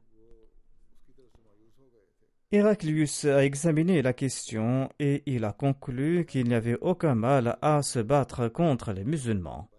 [2.51, 7.83] Héraclius a examiné la question et il a conclu qu'il n'y avait aucun mal à
[7.83, 9.69] se battre contre les musulmans.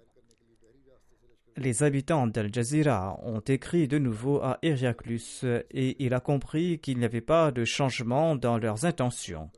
[1.56, 6.98] Les habitants d'Al Jazeera ont écrit de nouveau à Héraclius et il a compris qu'il
[6.98, 9.50] n'y avait pas de changement dans leurs intentions.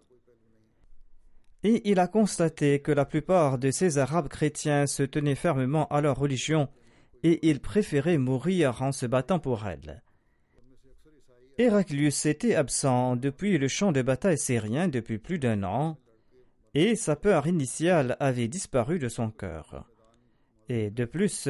[1.62, 6.00] Et il a constaté que la plupart de ces Arabes chrétiens se tenaient fermement à
[6.00, 6.68] leur religion
[7.25, 10.03] et ils préféraient mourir en se battant pour elle.
[11.57, 15.97] Héraclius était absent depuis le champ de bataille syrien depuis plus d'un an,
[16.75, 19.87] et sa peur initiale avait disparu de son cœur.
[20.68, 21.49] Et de plus,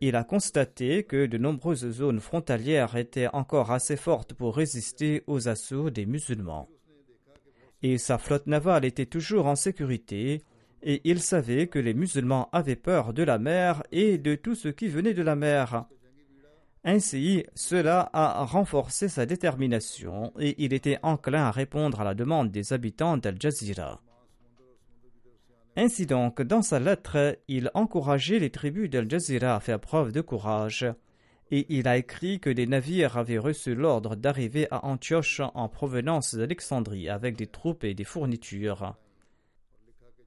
[0.00, 5.48] il a constaté que de nombreuses zones frontalières étaient encore assez fortes pour résister aux
[5.48, 6.68] assauts des musulmans.
[7.82, 10.42] Et sa flotte navale était toujours en sécurité,
[10.82, 14.68] et il savait que les musulmans avaient peur de la mer et de tout ce
[14.68, 15.86] qui venait de la mer.
[16.84, 22.50] Ainsi, cela a renforcé sa détermination et il était enclin à répondre à la demande
[22.50, 24.00] des habitants d'Al Jazeera.
[25.76, 30.20] Ainsi donc, dans sa lettre, il encourageait les tribus d'Al Jazeera à faire preuve de
[30.20, 30.86] courage,
[31.50, 36.34] et il a écrit que des navires avaient reçu l'ordre d'arriver à Antioche en provenance
[36.34, 38.96] d'Alexandrie avec des troupes et des fournitures.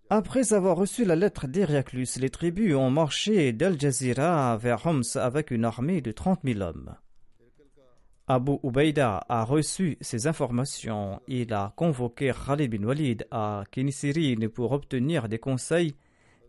[0.10, 5.50] Après avoir reçu la lettre d'Héraclus, les tribus ont marché d'Al Jazeera vers Homs avec
[5.50, 6.96] une armée de trente mille hommes.
[8.28, 11.22] Abu Ubaida a reçu ces informations.
[11.28, 15.96] Il a convoqué Khalid bin Walid à Kinisirine pour obtenir des conseils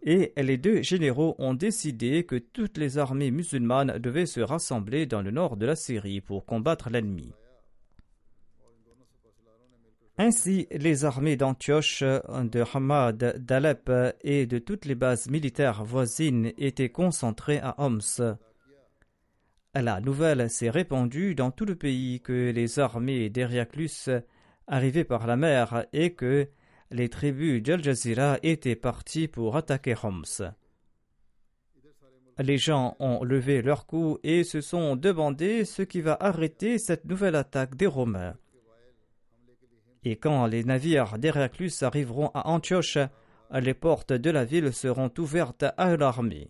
[0.03, 5.23] et les deux généraux ont décidé que toutes les armées musulmanes devaient se rassembler dans
[5.23, 7.33] le nord de la Syrie pour combattre l'ennemi.
[10.19, 13.91] Ainsi, les armées d'Antioche, de Hamad, d'Alep
[14.23, 18.01] et de toutes les bases militaires voisines étaient concentrées à Homs.
[19.75, 24.09] La nouvelle s'est répandue dans tout le pays que les armées d'Hériaclus
[24.67, 26.49] arrivaient par la mer et que
[26.91, 30.55] les tribus d'Al Jazeera étaient parties pour attaquer Homs.
[32.39, 37.05] Les gens ont levé leurs coups et se sont demandé ce qui va arrêter cette
[37.05, 38.37] nouvelle attaque des Romains.
[40.09, 42.97] Et quand les navires d'Héraclus arriveront à Antioche,
[43.53, 46.49] les portes de la ville seront ouvertes à l'armée.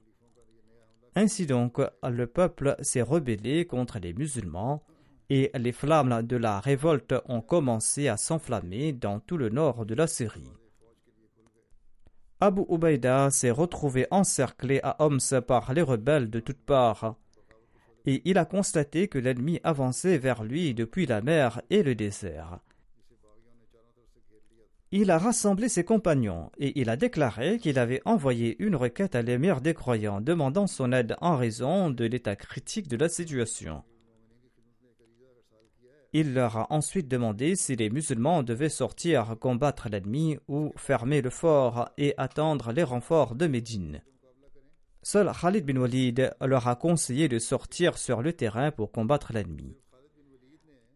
[1.14, 4.82] Ainsi donc, le peuple s'est rebellé contre les musulmans
[5.30, 9.94] et les flammes de la révolte ont commencé à s'enflammer dans tout le nord de
[9.94, 10.52] la Syrie.
[12.40, 17.16] Abu Ubaïda s'est retrouvé encerclé à Homs par les rebelles de toutes parts,
[18.04, 22.60] et il a constaté que l'ennemi avançait vers lui depuis la mer et le désert.
[24.92, 29.22] Il a rassemblé ses compagnons et il a déclaré qu'il avait envoyé une requête à
[29.22, 33.82] l'émir des croyants demandant son aide en raison de l'état critique de la situation.
[36.12, 41.30] Il leur a ensuite demandé si les musulmans devaient sortir combattre l'ennemi ou fermer le
[41.30, 44.02] fort et attendre les renforts de Médine.
[45.02, 49.76] Seul Khalid bin Walid leur a conseillé de sortir sur le terrain pour combattre l'ennemi.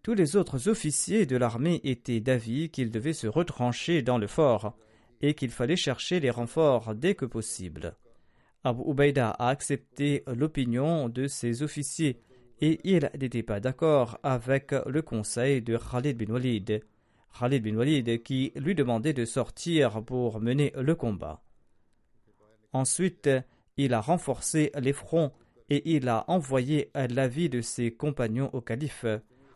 [0.03, 4.76] Tous les autres officiers de l'armée étaient d'avis qu'ils devaient se retrancher dans le fort
[5.20, 7.94] et qu'il fallait chercher les renforts dès que possible.
[8.64, 12.20] Abu Ubaida a accepté l'opinion de ses officiers
[12.62, 16.82] et il n'était pas d'accord avec le conseil de Khalid bin Walid.
[17.38, 21.42] Khalid bin Walid qui lui demandait de sortir pour mener le combat.
[22.72, 23.28] Ensuite,
[23.76, 25.32] il a renforcé les fronts
[25.68, 29.07] et il a envoyé l'avis de ses compagnons au calife.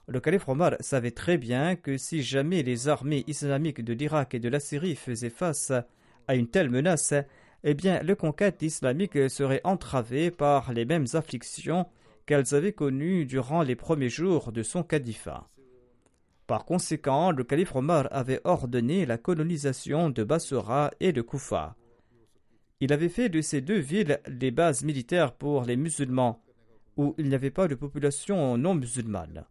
[0.06, 4.38] Le calife Omar savait très bien que si jamais les armées islamiques de l'Irak et
[4.38, 5.72] de la Syrie faisaient face
[6.28, 7.14] à une telle menace,
[7.62, 11.86] eh bien, le conquête islamique serait entravée par les mêmes afflictions
[12.26, 15.48] qu'elles avaient connues durant les premiers jours de son califat.
[16.46, 21.76] Par conséquent, le calife Omar avait ordonné la colonisation de Bassora et de Koufa.
[22.80, 26.42] Il avait fait de ces deux villes des bases militaires pour les musulmans,
[26.98, 29.46] où il n'y avait pas de population non musulmane.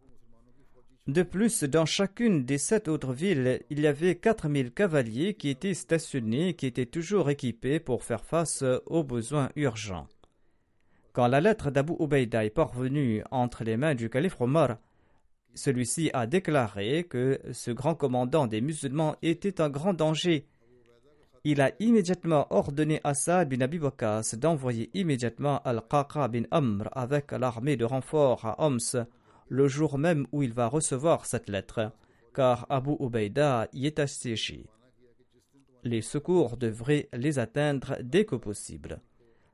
[1.06, 5.74] De plus, dans chacune des sept autres villes, il y avait 4000 cavaliers qui étaient
[5.74, 10.08] stationnés et qui étaient toujours équipés pour faire face aux besoins urgents.
[11.12, 14.78] Quand la lettre d'Abu Ubaïda est parvenue entre les mains du calife Omar,
[15.54, 20.46] celui-ci a déclaré que ce grand commandant des musulmans était un grand danger.
[21.44, 23.78] Il a immédiatement ordonné à Saad bin Abi
[24.38, 29.04] d'envoyer immédiatement Al-Qaqa bin Amr avec l'armée de renfort à Homs
[29.48, 31.92] le jour même où il va recevoir cette lettre,
[32.34, 34.66] car Abu Ubaïda y est assiégé.
[35.82, 39.00] Les secours devraient les atteindre dès que possible.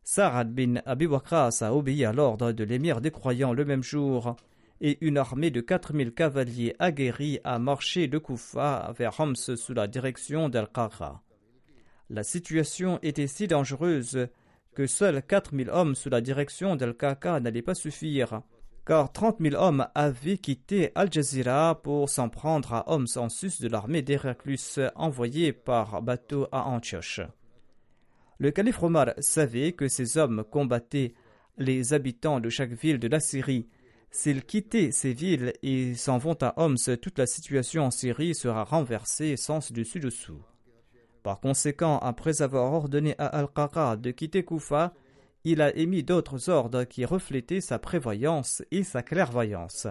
[0.02, 4.36] Sa'ad bin Abi a obéi à l'ordre de l'émir des croyants le même jour,
[4.80, 9.86] et une armée de 4000 cavaliers aguerris a marché de Koufa vers Homs sous la
[9.86, 11.22] direction d'Al-Qara.
[12.08, 14.28] La situation était si dangereuse
[14.74, 18.42] que seuls 4000 hommes sous la direction d'Al-Kaka n'allaient pas suffire
[18.90, 23.60] car 30 000 hommes avaient quitté Al Jazeera pour s'en prendre à Homs en sus
[23.60, 27.20] de l'armée d'Héraclus envoyée par bateau à Antioche.
[28.38, 31.14] Le calife Omar savait que ces hommes combattaient
[31.56, 33.68] les habitants de chaque ville de la Syrie.
[34.10, 38.64] S'ils quittaient ces villes et s'en vont à Homs, toute la situation en Syrie sera
[38.64, 40.42] renversée sans dessus-dessous.
[41.22, 44.92] Par conséquent, après avoir ordonné à Al-Qaqa de quitter Koufa,
[45.44, 49.86] il a émis d'autres ordres qui reflétaient sa prévoyance et sa clairvoyance.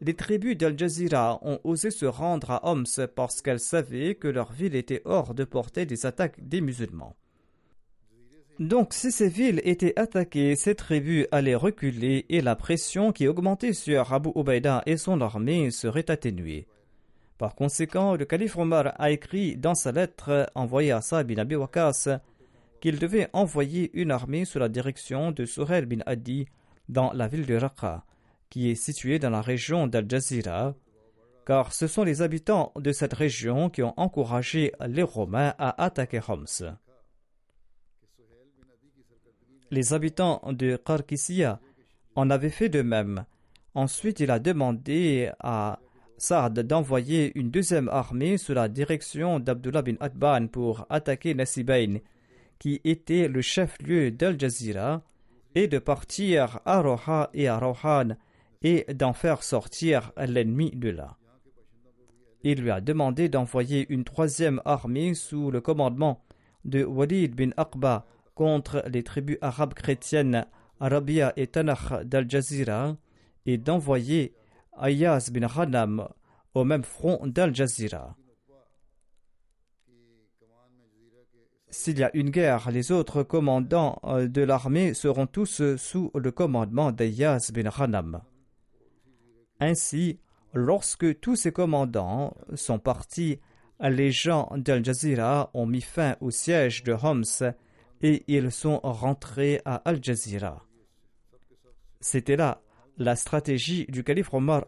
[0.00, 4.74] Les tribus d'Al-Jazira ont osé se rendre à Homs parce qu'elles savaient que leur ville
[4.76, 7.16] était hors de portée des attaques des musulmans.
[8.58, 13.74] Donc, si ces villes étaient attaquées, ces tribus allaient reculer et la pression qui augmentait
[13.74, 16.66] sur Abu Ubaïda et son armée serait atténuée.
[17.36, 21.54] Par conséquent, le calife Omar a écrit dans sa lettre envoyée à Sa bin Abi
[22.80, 26.46] qu'il devait envoyer une armée sous la direction de Suhail bin Adi
[26.88, 28.04] dans la ville de Raqqa,
[28.50, 30.74] qui est située dans la région d'Al-Jazira,
[31.46, 36.20] car ce sont les habitants de cette région qui ont encouragé les Romains à attaquer
[36.26, 36.76] Homs.
[39.70, 41.60] Les habitants de Qarkisiya
[42.14, 43.24] en avaient fait de même.
[43.74, 45.80] Ensuite, il a demandé à
[46.18, 51.98] Saad d'envoyer une deuxième armée sous la direction d'Abdullah bin Atban pour attaquer Nasibain,
[52.58, 55.02] qui était le chef-lieu d'Al Jazeera,
[55.56, 58.08] et de partir à Roha et à Rohan
[58.62, 61.16] et d'en faire sortir l'ennemi de là.
[62.42, 66.22] Il lui a demandé d'envoyer une troisième armée sous le commandement
[66.66, 68.04] de Walid bin Aqba
[68.34, 70.46] contre les tribus arabes chrétiennes
[70.78, 72.96] Arabia et Tanakh d'Al Jazeera
[73.46, 74.34] et d'envoyer
[74.76, 76.06] Ayaz bin Hanam
[76.52, 78.14] au même front d'Al Jazeera.
[81.70, 86.30] S'il y a une guerre, les autres commandants euh, de l'armée seront tous sous le
[86.30, 88.22] commandement d'Ayaz bin Hanam.
[89.58, 90.20] Ainsi,
[90.54, 93.40] lorsque tous ces commandants sont partis,
[93.80, 97.54] les gens d'Al Jazeera ont mis fin au siège de Homs
[98.02, 100.64] et ils sont rentrés à Al Jazeera.
[102.00, 102.62] C'était là
[102.98, 104.64] la stratégie du calife Omar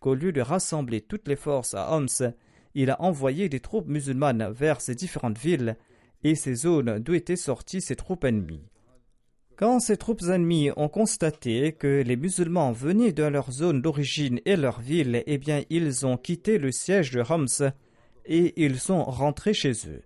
[0.00, 2.32] qu'au lieu de rassembler toutes les forces à Homs,
[2.74, 5.76] il a envoyé des troupes musulmanes vers ces différentes villes
[6.24, 8.68] et ces zones d'où étaient sorties ces troupes ennemies.
[9.56, 14.56] Quand ces troupes ennemies ont constaté que les musulmans venaient de leur zone d'origine et
[14.56, 17.72] leur ville, eh bien ils ont quitté le siège de Homs
[18.24, 20.02] et ils sont rentrés chez eux.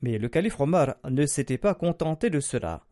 [0.00, 2.86] Mais le calife Omar ne s'était pas contenté de cela.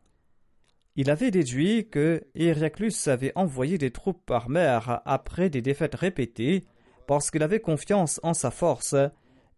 [0.96, 6.64] Il avait déduit que Héraclus avait envoyé des troupes par mer après des défaites répétées
[7.06, 8.96] parce qu'il avait confiance en sa force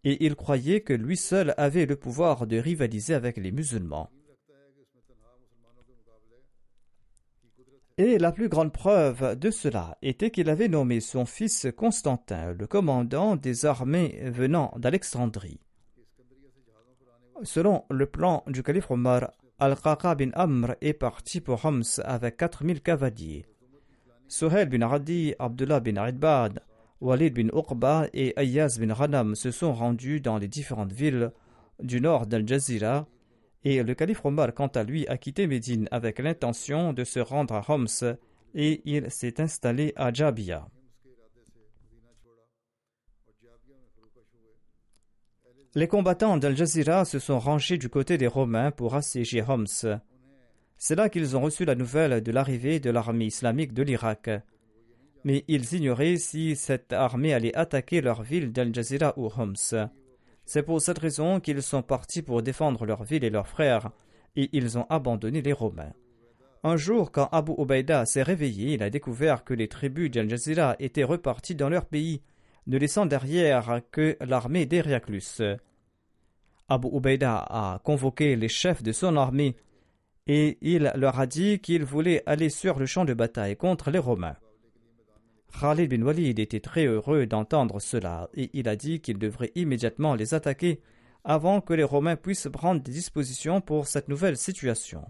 [0.03, 4.09] et il croyait que lui seul avait le pouvoir de rivaliser avec les musulmans.
[7.99, 12.67] Et la plus grande preuve de cela était qu'il avait nommé son fils Constantin le
[12.67, 15.59] commandant des armées venant d'Alexandrie.
[17.41, 22.81] Selon le plan du calife Omar, Al-Qaqa bin Amr est parti pour Homs avec 4000
[22.81, 23.45] cavaliers.
[24.27, 26.61] Suhail bin Adi, Abdullah bin Aidbad,
[26.99, 31.31] Walid bin Uqba et Ayaz bin Hanam se sont rendus dans les différentes villes
[31.81, 33.07] du nord d'Al-Jazira
[33.63, 37.53] et le calife Omar, quant à lui, a quitté Médine avec l'intention de se rendre
[37.53, 38.17] à Homs
[38.55, 40.67] et il s'est installé à Jabia.
[45.75, 49.99] Les combattants d'Al-Jazira se sont rangés du côté des Romains pour assiéger Homs.
[50.77, 54.29] C'est là qu'ils ont reçu la nouvelle de l'arrivée de l'armée islamique de l'Irak.
[55.23, 59.55] Mais ils ignoraient si cette armée allait attaquer leur ville d'Al Jazeera ou Homs.
[60.45, 63.91] C'est pour cette raison qu'ils sont partis pour défendre leur ville et leurs frères,
[64.35, 65.93] et ils ont abandonné les Romains.
[66.63, 70.75] Un jour, quand Abu Ubaida s'est réveillé, il a découvert que les tribus d'Al Jazeera
[70.79, 72.21] étaient reparties dans leur pays,
[72.65, 75.41] ne laissant derrière que l'armée d'Hériaclus.
[76.69, 79.55] Abu Ubaida a convoqué les chefs de son armée
[80.27, 83.99] et il leur a dit qu'il voulait aller sur le champ de bataille contre les
[83.99, 84.35] Romains.
[85.59, 90.13] Khalid bin Walid était très heureux d'entendre cela et il a dit qu'il devrait immédiatement
[90.13, 90.81] les attaquer
[91.23, 95.03] avant que les Romains puissent prendre des dispositions pour cette nouvelle situation.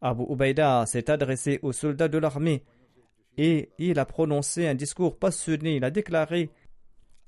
[0.00, 2.64] Abu Ubaida s'est adressé aux soldats de l'armée
[3.38, 5.76] et il a prononcé un discours passionné.
[5.76, 6.50] Il a déclaré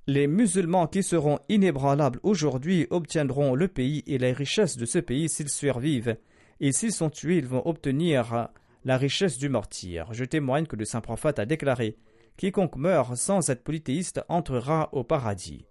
[0.07, 5.29] Les musulmans qui seront inébranlables aujourd'hui obtiendront le pays et les richesses de ce pays
[5.29, 6.17] s'ils survivent
[6.61, 8.49] et s'ils sont tués, ils vont obtenir
[8.85, 10.13] la richesse du martyr.
[10.13, 11.97] Je témoigne que le saint prophète a déclaré
[12.39, 15.67] Quiconque meurt sans être polythéiste entrera au paradis.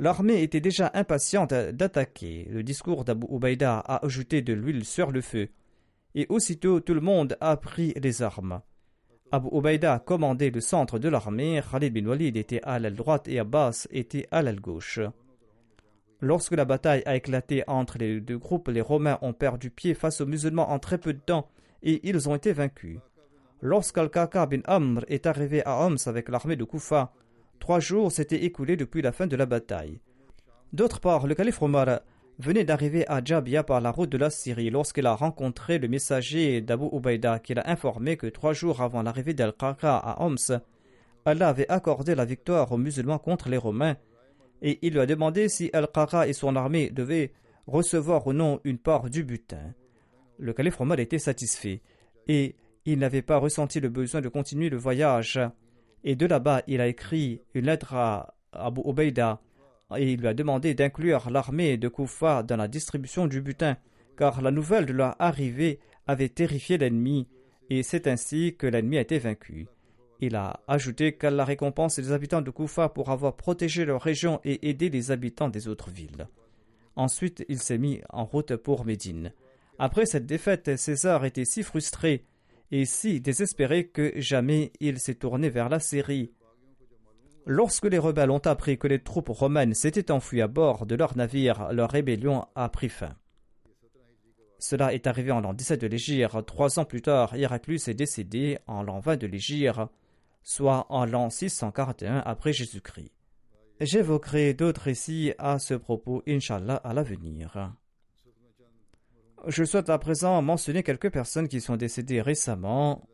[0.00, 2.48] L'armée était déjà impatiente d'attaquer.
[2.50, 5.48] Le discours d'Abu Ubaïda a ajouté de l'huile sur le feu.
[6.16, 8.62] Et aussitôt tout le monde a pris les armes.
[9.30, 13.38] Abu Ubaïda commandait le centre de l'armée, Khalid bin Walid était à l'aile droite et
[13.38, 14.98] Abbas était à l'aile gauche.
[16.20, 20.20] Lorsque la bataille a éclaté entre les deux groupes, les Romains ont perdu pied face
[20.20, 21.48] aux musulmans en très peu de temps
[21.84, 22.98] et ils ont été vaincus.
[23.62, 27.12] Lorsqu'Al-Kaka bin Amr est arrivé à Homs avec l'armée de Koufa,
[27.58, 30.00] trois jours s'étaient écoulés depuis la fin de la bataille.
[30.72, 32.00] D'autre part, le calife Omar
[32.38, 36.62] venait d'arriver à Jabia par la route de la Syrie lorsqu'il a rencontré le messager
[36.62, 40.60] d'Abu Ubaïda qui l'a informé que trois jours avant l'arrivée d'Al-Kaka à Homs,
[41.26, 43.96] Allah avait accordé la victoire aux musulmans contre les Romains
[44.62, 47.32] et il lui a demandé si Al-Qara et son armée devaient
[47.66, 49.74] recevoir ou non une part du butin.
[50.38, 51.82] Le calife Omar était satisfait
[52.26, 52.54] et
[52.84, 55.40] il n'avait pas ressenti le besoin de continuer le voyage.
[56.04, 59.40] Et de là-bas, il a écrit une lettre à Abu Ubaida
[59.96, 63.76] et il lui a demandé d'inclure l'armée de Koufa dans la distribution du butin,
[64.16, 67.28] car la nouvelle de leur arrivée avait terrifié l'ennemi,
[67.70, 69.66] et c'est ainsi que l'ennemi a été vaincu.
[70.20, 74.68] Il a ajouté qu'Allah récompense les habitants de Koufa pour avoir protégé leur région et
[74.68, 76.28] aidé les habitants des autres villes.
[76.94, 79.32] Ensuite, il s'est mis en route pour Médine.
[79.78, 82.26] Après cette défaite, César était si frustré
[82.70, 86.32] et si désespéré que jamais il s'est tourné vers la Syrie.
[87.46, 91.16] Lorsque les rebelles ont appris que les troupes romaines s'étaient enfuies à bord de leur
[91.16, 93.16] navire, leur rébellion a pris fin.
[94.58, 96.42] Cela est arrivé en l'an 17 de l'Égir.
[96.46, 99.88] Trois ans plus tard, Héraclus est décédé en l'an 20 de l'Égir
[100.42, 103.12] soit en l'an 641 après Jésus-Christ.
[103.80, 107.72] J'évoquerai d'autres récits à ce propos, Inch'Allah, à l'avenir.
[109.46, 113.08] Je souhaite à présent mentionner quelques personnes qui sont décédées récemment.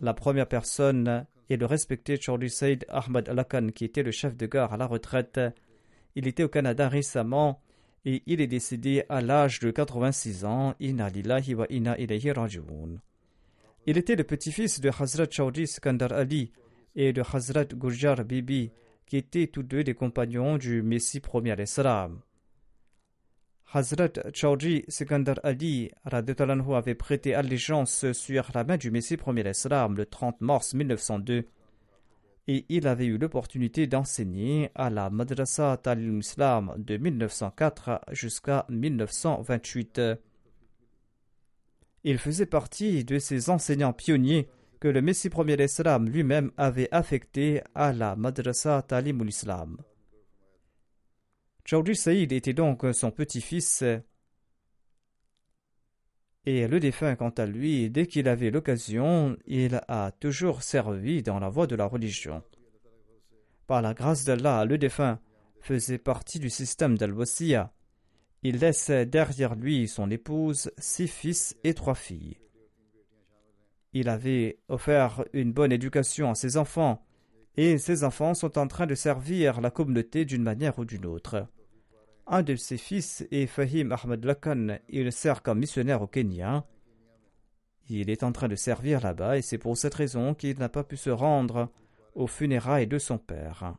[0.00, 4.46] La première personne est le respecté Charlie Said Ahmad Alakan, qui était le chef de
[4.46, 5.38] gare à la retraite.
[6.14, 7.60] Il était au Canada récemment
[8.06, 10.74] et il est décédé à l'âge de 86 ans.
[10.80, 10.98] Il
[13.98, 16.50] était le petit-fils de Hazrat Chaudhry Skandar Ali
[16.96, 18.72] et de Hazrat Gurjar Bibi,
[19.04, 22.20] qui étaient tous deux des compagnons du Messie premier Islam.
[23.70, 30.06] Hazrat Chaudhry Sikandar Ali avait prêté allégeance sur la main du Messie premier Islam le
[30.06, 31.44] 30 mars 1902
[32.46, 40.00] et il avait eu l'opportunité d'enseigner à la Madrasa Talim Islam de 1904 jusqu'à 1928.
[42.04, 44.48] Il faisait partie de ces enseignants pionniers
[44.80, 49.76] que le Messie premier l'Islam lui-même avait affecté à la Madrasa Talimul Islam.
[51.70, 53.84] Chaudhry Saïd était donc son petit-fils
[56.46, 61.38] et le défunt, quant à lui, dès qu'il avait l'occasion, il a toujours servi dans
[61.38, 62.42] la voie de la religion.
[63.66, 65.20] Par la grâce d'Allah, le défunt
[65.60, 67.14] faisait partie du système dal
[68.42, 72.38] il laisse derrière lui son épouse, six fils et trois filles.
[73.92, 77.04] Il avait offert une bonne éducation à ses enfants,
[77.58, 81.46] et ses enfants sont en train de servir la communauté d'une manière ou d'une autre.
[82.30, 86.66] Un de ses fils est Fahim Ahmed Lakan, il sert comme missionnaire au Kenya.
[87.88, 90.84] Il est en train de servir là-bas et c'est pour cette raison qu'il n'a pas
[90.84, 91.70] pu se rendre
[92.14, 93.74] aux funérailles de son père.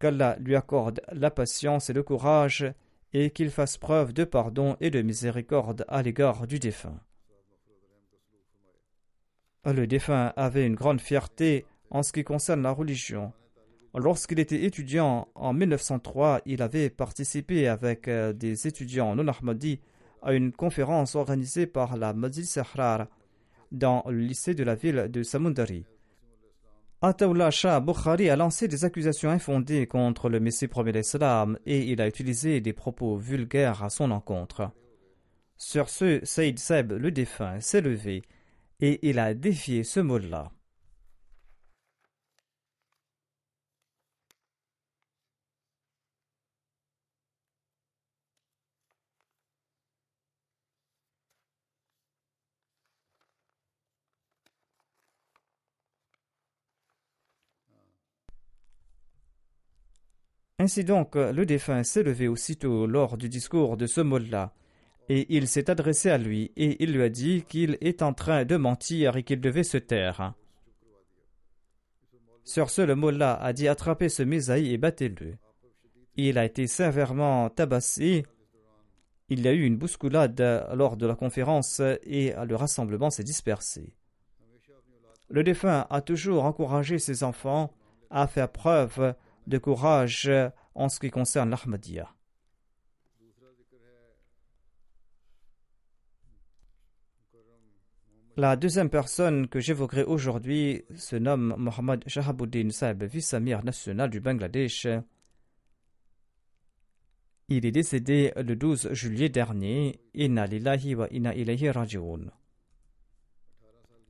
[0.00, 2.66] Qu'Allah lui accorde la patience et le courage
[3.12, 6.98] et qu'il fasse preuve de pardon et de miséricorde à l'égard du défunt.
[9.64, 13.32] Le défunt avait une grande fierté en ce qui concerne la religion.
[13.94, 19.80] Lorsqu'il était étudiant en 1903, il avait participé avec euh, des étudiants non ahmadis
[20.22, 23.06] à une conférence organisée par la Majlis Sahrar
[23.72, 25.84] dans le lycée de la ville de Samundari.
[27.02, 32.00] Ataullah Shah Bukhari a lancé des accusations infondées contre le Messie premier d'Islam et il
[32.00, 34.70] a utilisé des propos vulgaires à son encontre.
[35.56, 38.22] Sur ce, Saïd Seb, le défunt, s'est levé
[38.80, 40.52] et il a défié ce mot-là.
[60.60, 64.52] Ainsi donc, le défunt s'est levé aussitôt lors du discours de ce mot-là,
[65.08, 68.44] et il s'est adressé à lui, et il lui a dit qu'il est en train
[68.44, 70.34] de mentir et qu'il devait se taire.
[72.44, 75.38] Sur ce, le mollah a dit attrapez ce Mésaï et battez-le.
[76.16, 78.26] Il a été sévèrement tabassé.
[79.30, 83.94] Il y a eu une bousculade lors de la conférence et le rassemblement s'est dispersé.
[85.30, 87.72] Le défunt a toujours encouragé ses enfants
[88.10, 89.14] à faire preuve
[89.46, 90.30] de courage
[90.74, 92.08] en ce qui concerne l'Ahmadiyya.
[98.36, 104.86] La deuxième personne que j'évoquerai aujourd'hui se nomme Mohammad Shahabuddin Saib, vice-amir national du Bangladesh.
[107.48, 110.00] Il est décédé le 12 juillet dernier.
[110.14, 112.30] Inna lillahi wa inna ilayhi raji'un.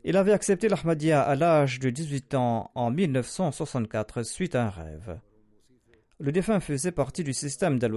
[0.03, 5.19] Il avait accepté l'Ahmadiyya à l'âge de 18 ans en 1964 suite à un rêve.
[6.19, 7.93] Le défunt faisait partie du système dal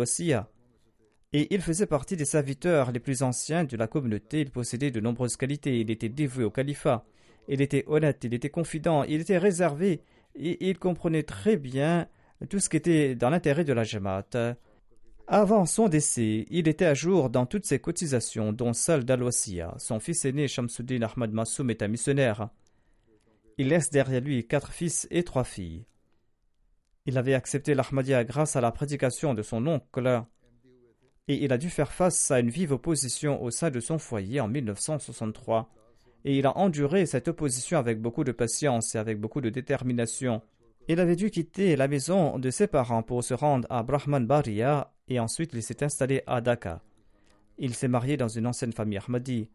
[1.36, 4.42] et il faisait partie des serviteurs les plus anciens de la communauté.
[4.42, 5.80] Il possédait de nombreuses qualités.
[5.80, 7.06] Il était dévoué au califat.
[7.48, 10.02] Il était honnête, il était confident, il était réservé
[10.36, 12.08] et il comprenait très bien
[12.50, 14.56] tout ce qui était dans l'intérêt de la Jamaat.
[15.28, 19.24] Avant son décès, il était à jour dans toutes ses cotisations, dont celle dal
[19.78, 22.50] Son fils aîné, Shamsuddin Ahmad Massoum, est un missionnaire.
[23.58, 25.86] Il laisse derrière lui quatre fils et trois filles.
[27.06, 30.24] Il avait accepté l'Ahmadiyya grâce à la prédication de son oncle,
[31.30, 34.42] et il a dû faire face à une vive opposition au sein de son foyer
[34.42, 35.70] en 1963.
[36.26, 40.42] Et il a enduré cette opposition avec beaucoup de patience et avec beaucoup de détermination.
[40.90, 44.93] Il avait dû quitter la maison de ses parents pour se rendre à Brahman Bariya
[45.08, 46.82] et ensuite il s'est installé à Dhaka.
[47.58, 49.50] Il s'est marié dans une ancienne famille Ahmadi.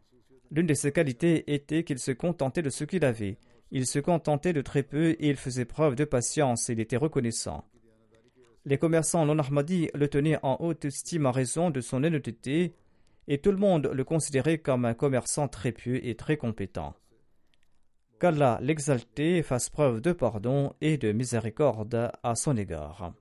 [0.50, 3.38] L'une de ses qualités était qu'il se contentait de ce qu'il avait.
[3.70, 6.96] Il se contentait de très peu et il faisait preuve de patience et il était
[6.96, 7.64] reconnaissant.
[8.64, 12.74] Les commerçants non Ahmadi le tenaient en haute estime en raison de son honnêteté
[13.26, 16.94] et tout le monde le considérait comme un commerçant très pieux et très compétent
[18.18, 23.12] qu'Allah l'exalté fasse preuve de pardon et de miséricorde à son égard.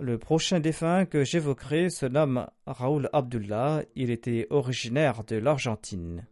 [0.00, 3.84] Le prochain défunt que j'évoquerai se nomme Raoul Abdullah.
[3.94, 6.26] Il était originaire de l'Argentine.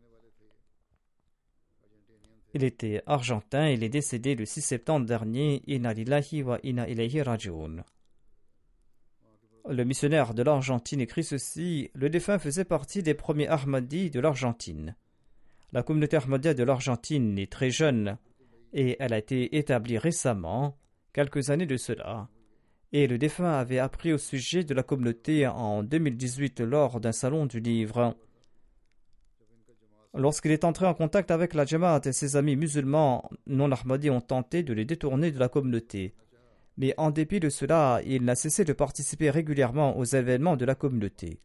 [2.54, 3.68] Il était argentin.
[3.68, 5.62] Il est décédé le 6 septembre dernier.
[5.68, 6.58] Inna lillahi wa
[7.24, 7.84] rajiun.
[9.68, 14.96] Le missionnaire de l'Argentine écrit ceci Le défunt faisait partie des premiers Ahmadis de l'Argentine.
[15.72, 18.18] La communauté Ahmadiyya de l'Argentine est très jeune
[18.72, 20.76] et elle a été établie récemment,
[21.12, 22.28] quelques années de cela.
[22.92, 27.46] Et le défunt avait appris au sujet de la communauté en 2018 lors d'un salon
[27.46, 28.14] du livre.
[30.14, 34.20] Lorsqu'il est entré en contact avec la Jamaat et ses amis musulmans non Ahmadis ont
[34.20, 36.14] tenté de les détourner de la communauté.
[36.76, 40.74] Mais en dépit de cela, il n'a cessé de participer régulièrement aux événements de la
[40.74, 41.40] communauté.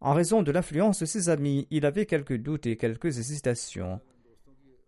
[0.00, 4.00] En raison de l'influence de ses amis, il avait quelques doutes et quelques hésitations.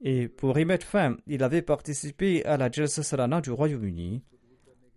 [0.00, 4.22] Et pour y mettre fin, il avait participé à la Jalsa Salana du Royaume-Uni.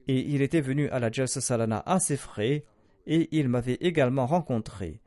[0.08, 2.64] Et il était venu à la Jalsa Salana à ses frais,
[3.08, 5.02] et il m'avait également rencontré.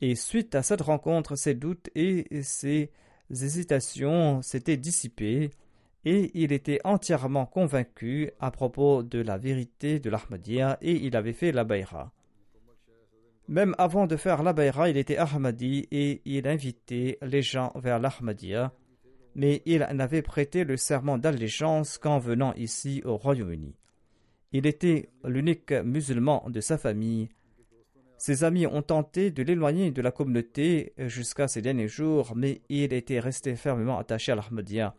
[0.00, 2.90] Et suite à cette rencontre, ses doutes et ses
[3.30, 5.50] hésitations s'étaient dissipés,
[6.04, 11.32] et il était entièrement convaincu à propos de la vérité de l'Ahmadiyya, et il avait
[11.32, 12.12] fait la Bayra.
[13.48, 17.98] Même avant de faire la Bayra, il était Ahmadi et il invitait les gens vers
[17.98, 18.74] l'Ahmadiyya,
[19.34, 23.74] mais il n'avait prêté le serment d'allégeance qu'en venant ici au Royaume-Uni.
[24.52, 27.28] Il était l'unique musulman de sa famille.
[28.16, 32.92] Ses amis ont tenté de l'éloigner de la communauté jusqu'à ces derniers jours, mais il
[32.92, 34.94] était resté fermement attaché à l'Ahmadiyya.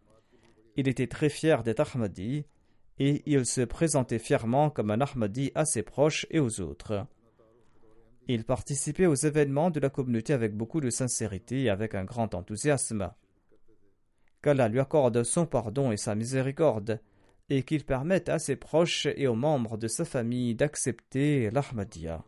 [0.75, 2.45] Il était très fier d'être Ahmadi
[2.99, 7.05] et il se présentait fièrement comme un Ahmadi à ses proches et aux autres.
[8.27, 12.35] Il participait aux événements de la communauté avec beaucoup de sincérité et avec un grand
[12.35, 13.11] enthousiasme.
[14.43, 17.01] Qu'Allah lui accorde son pardon et sa miséricorde,
[17.49, 22.23] et qu'il permette à ses proches et aux membres de sa famille d'accepter l'Ahmadiyya.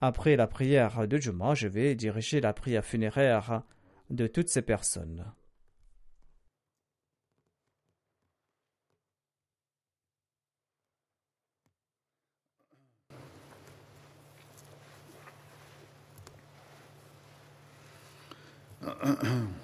[0.00, 3.62] Après la prière de Juma, je vais diriger la prière funéraire
[4.10, 5.24] de toutes ces personnes.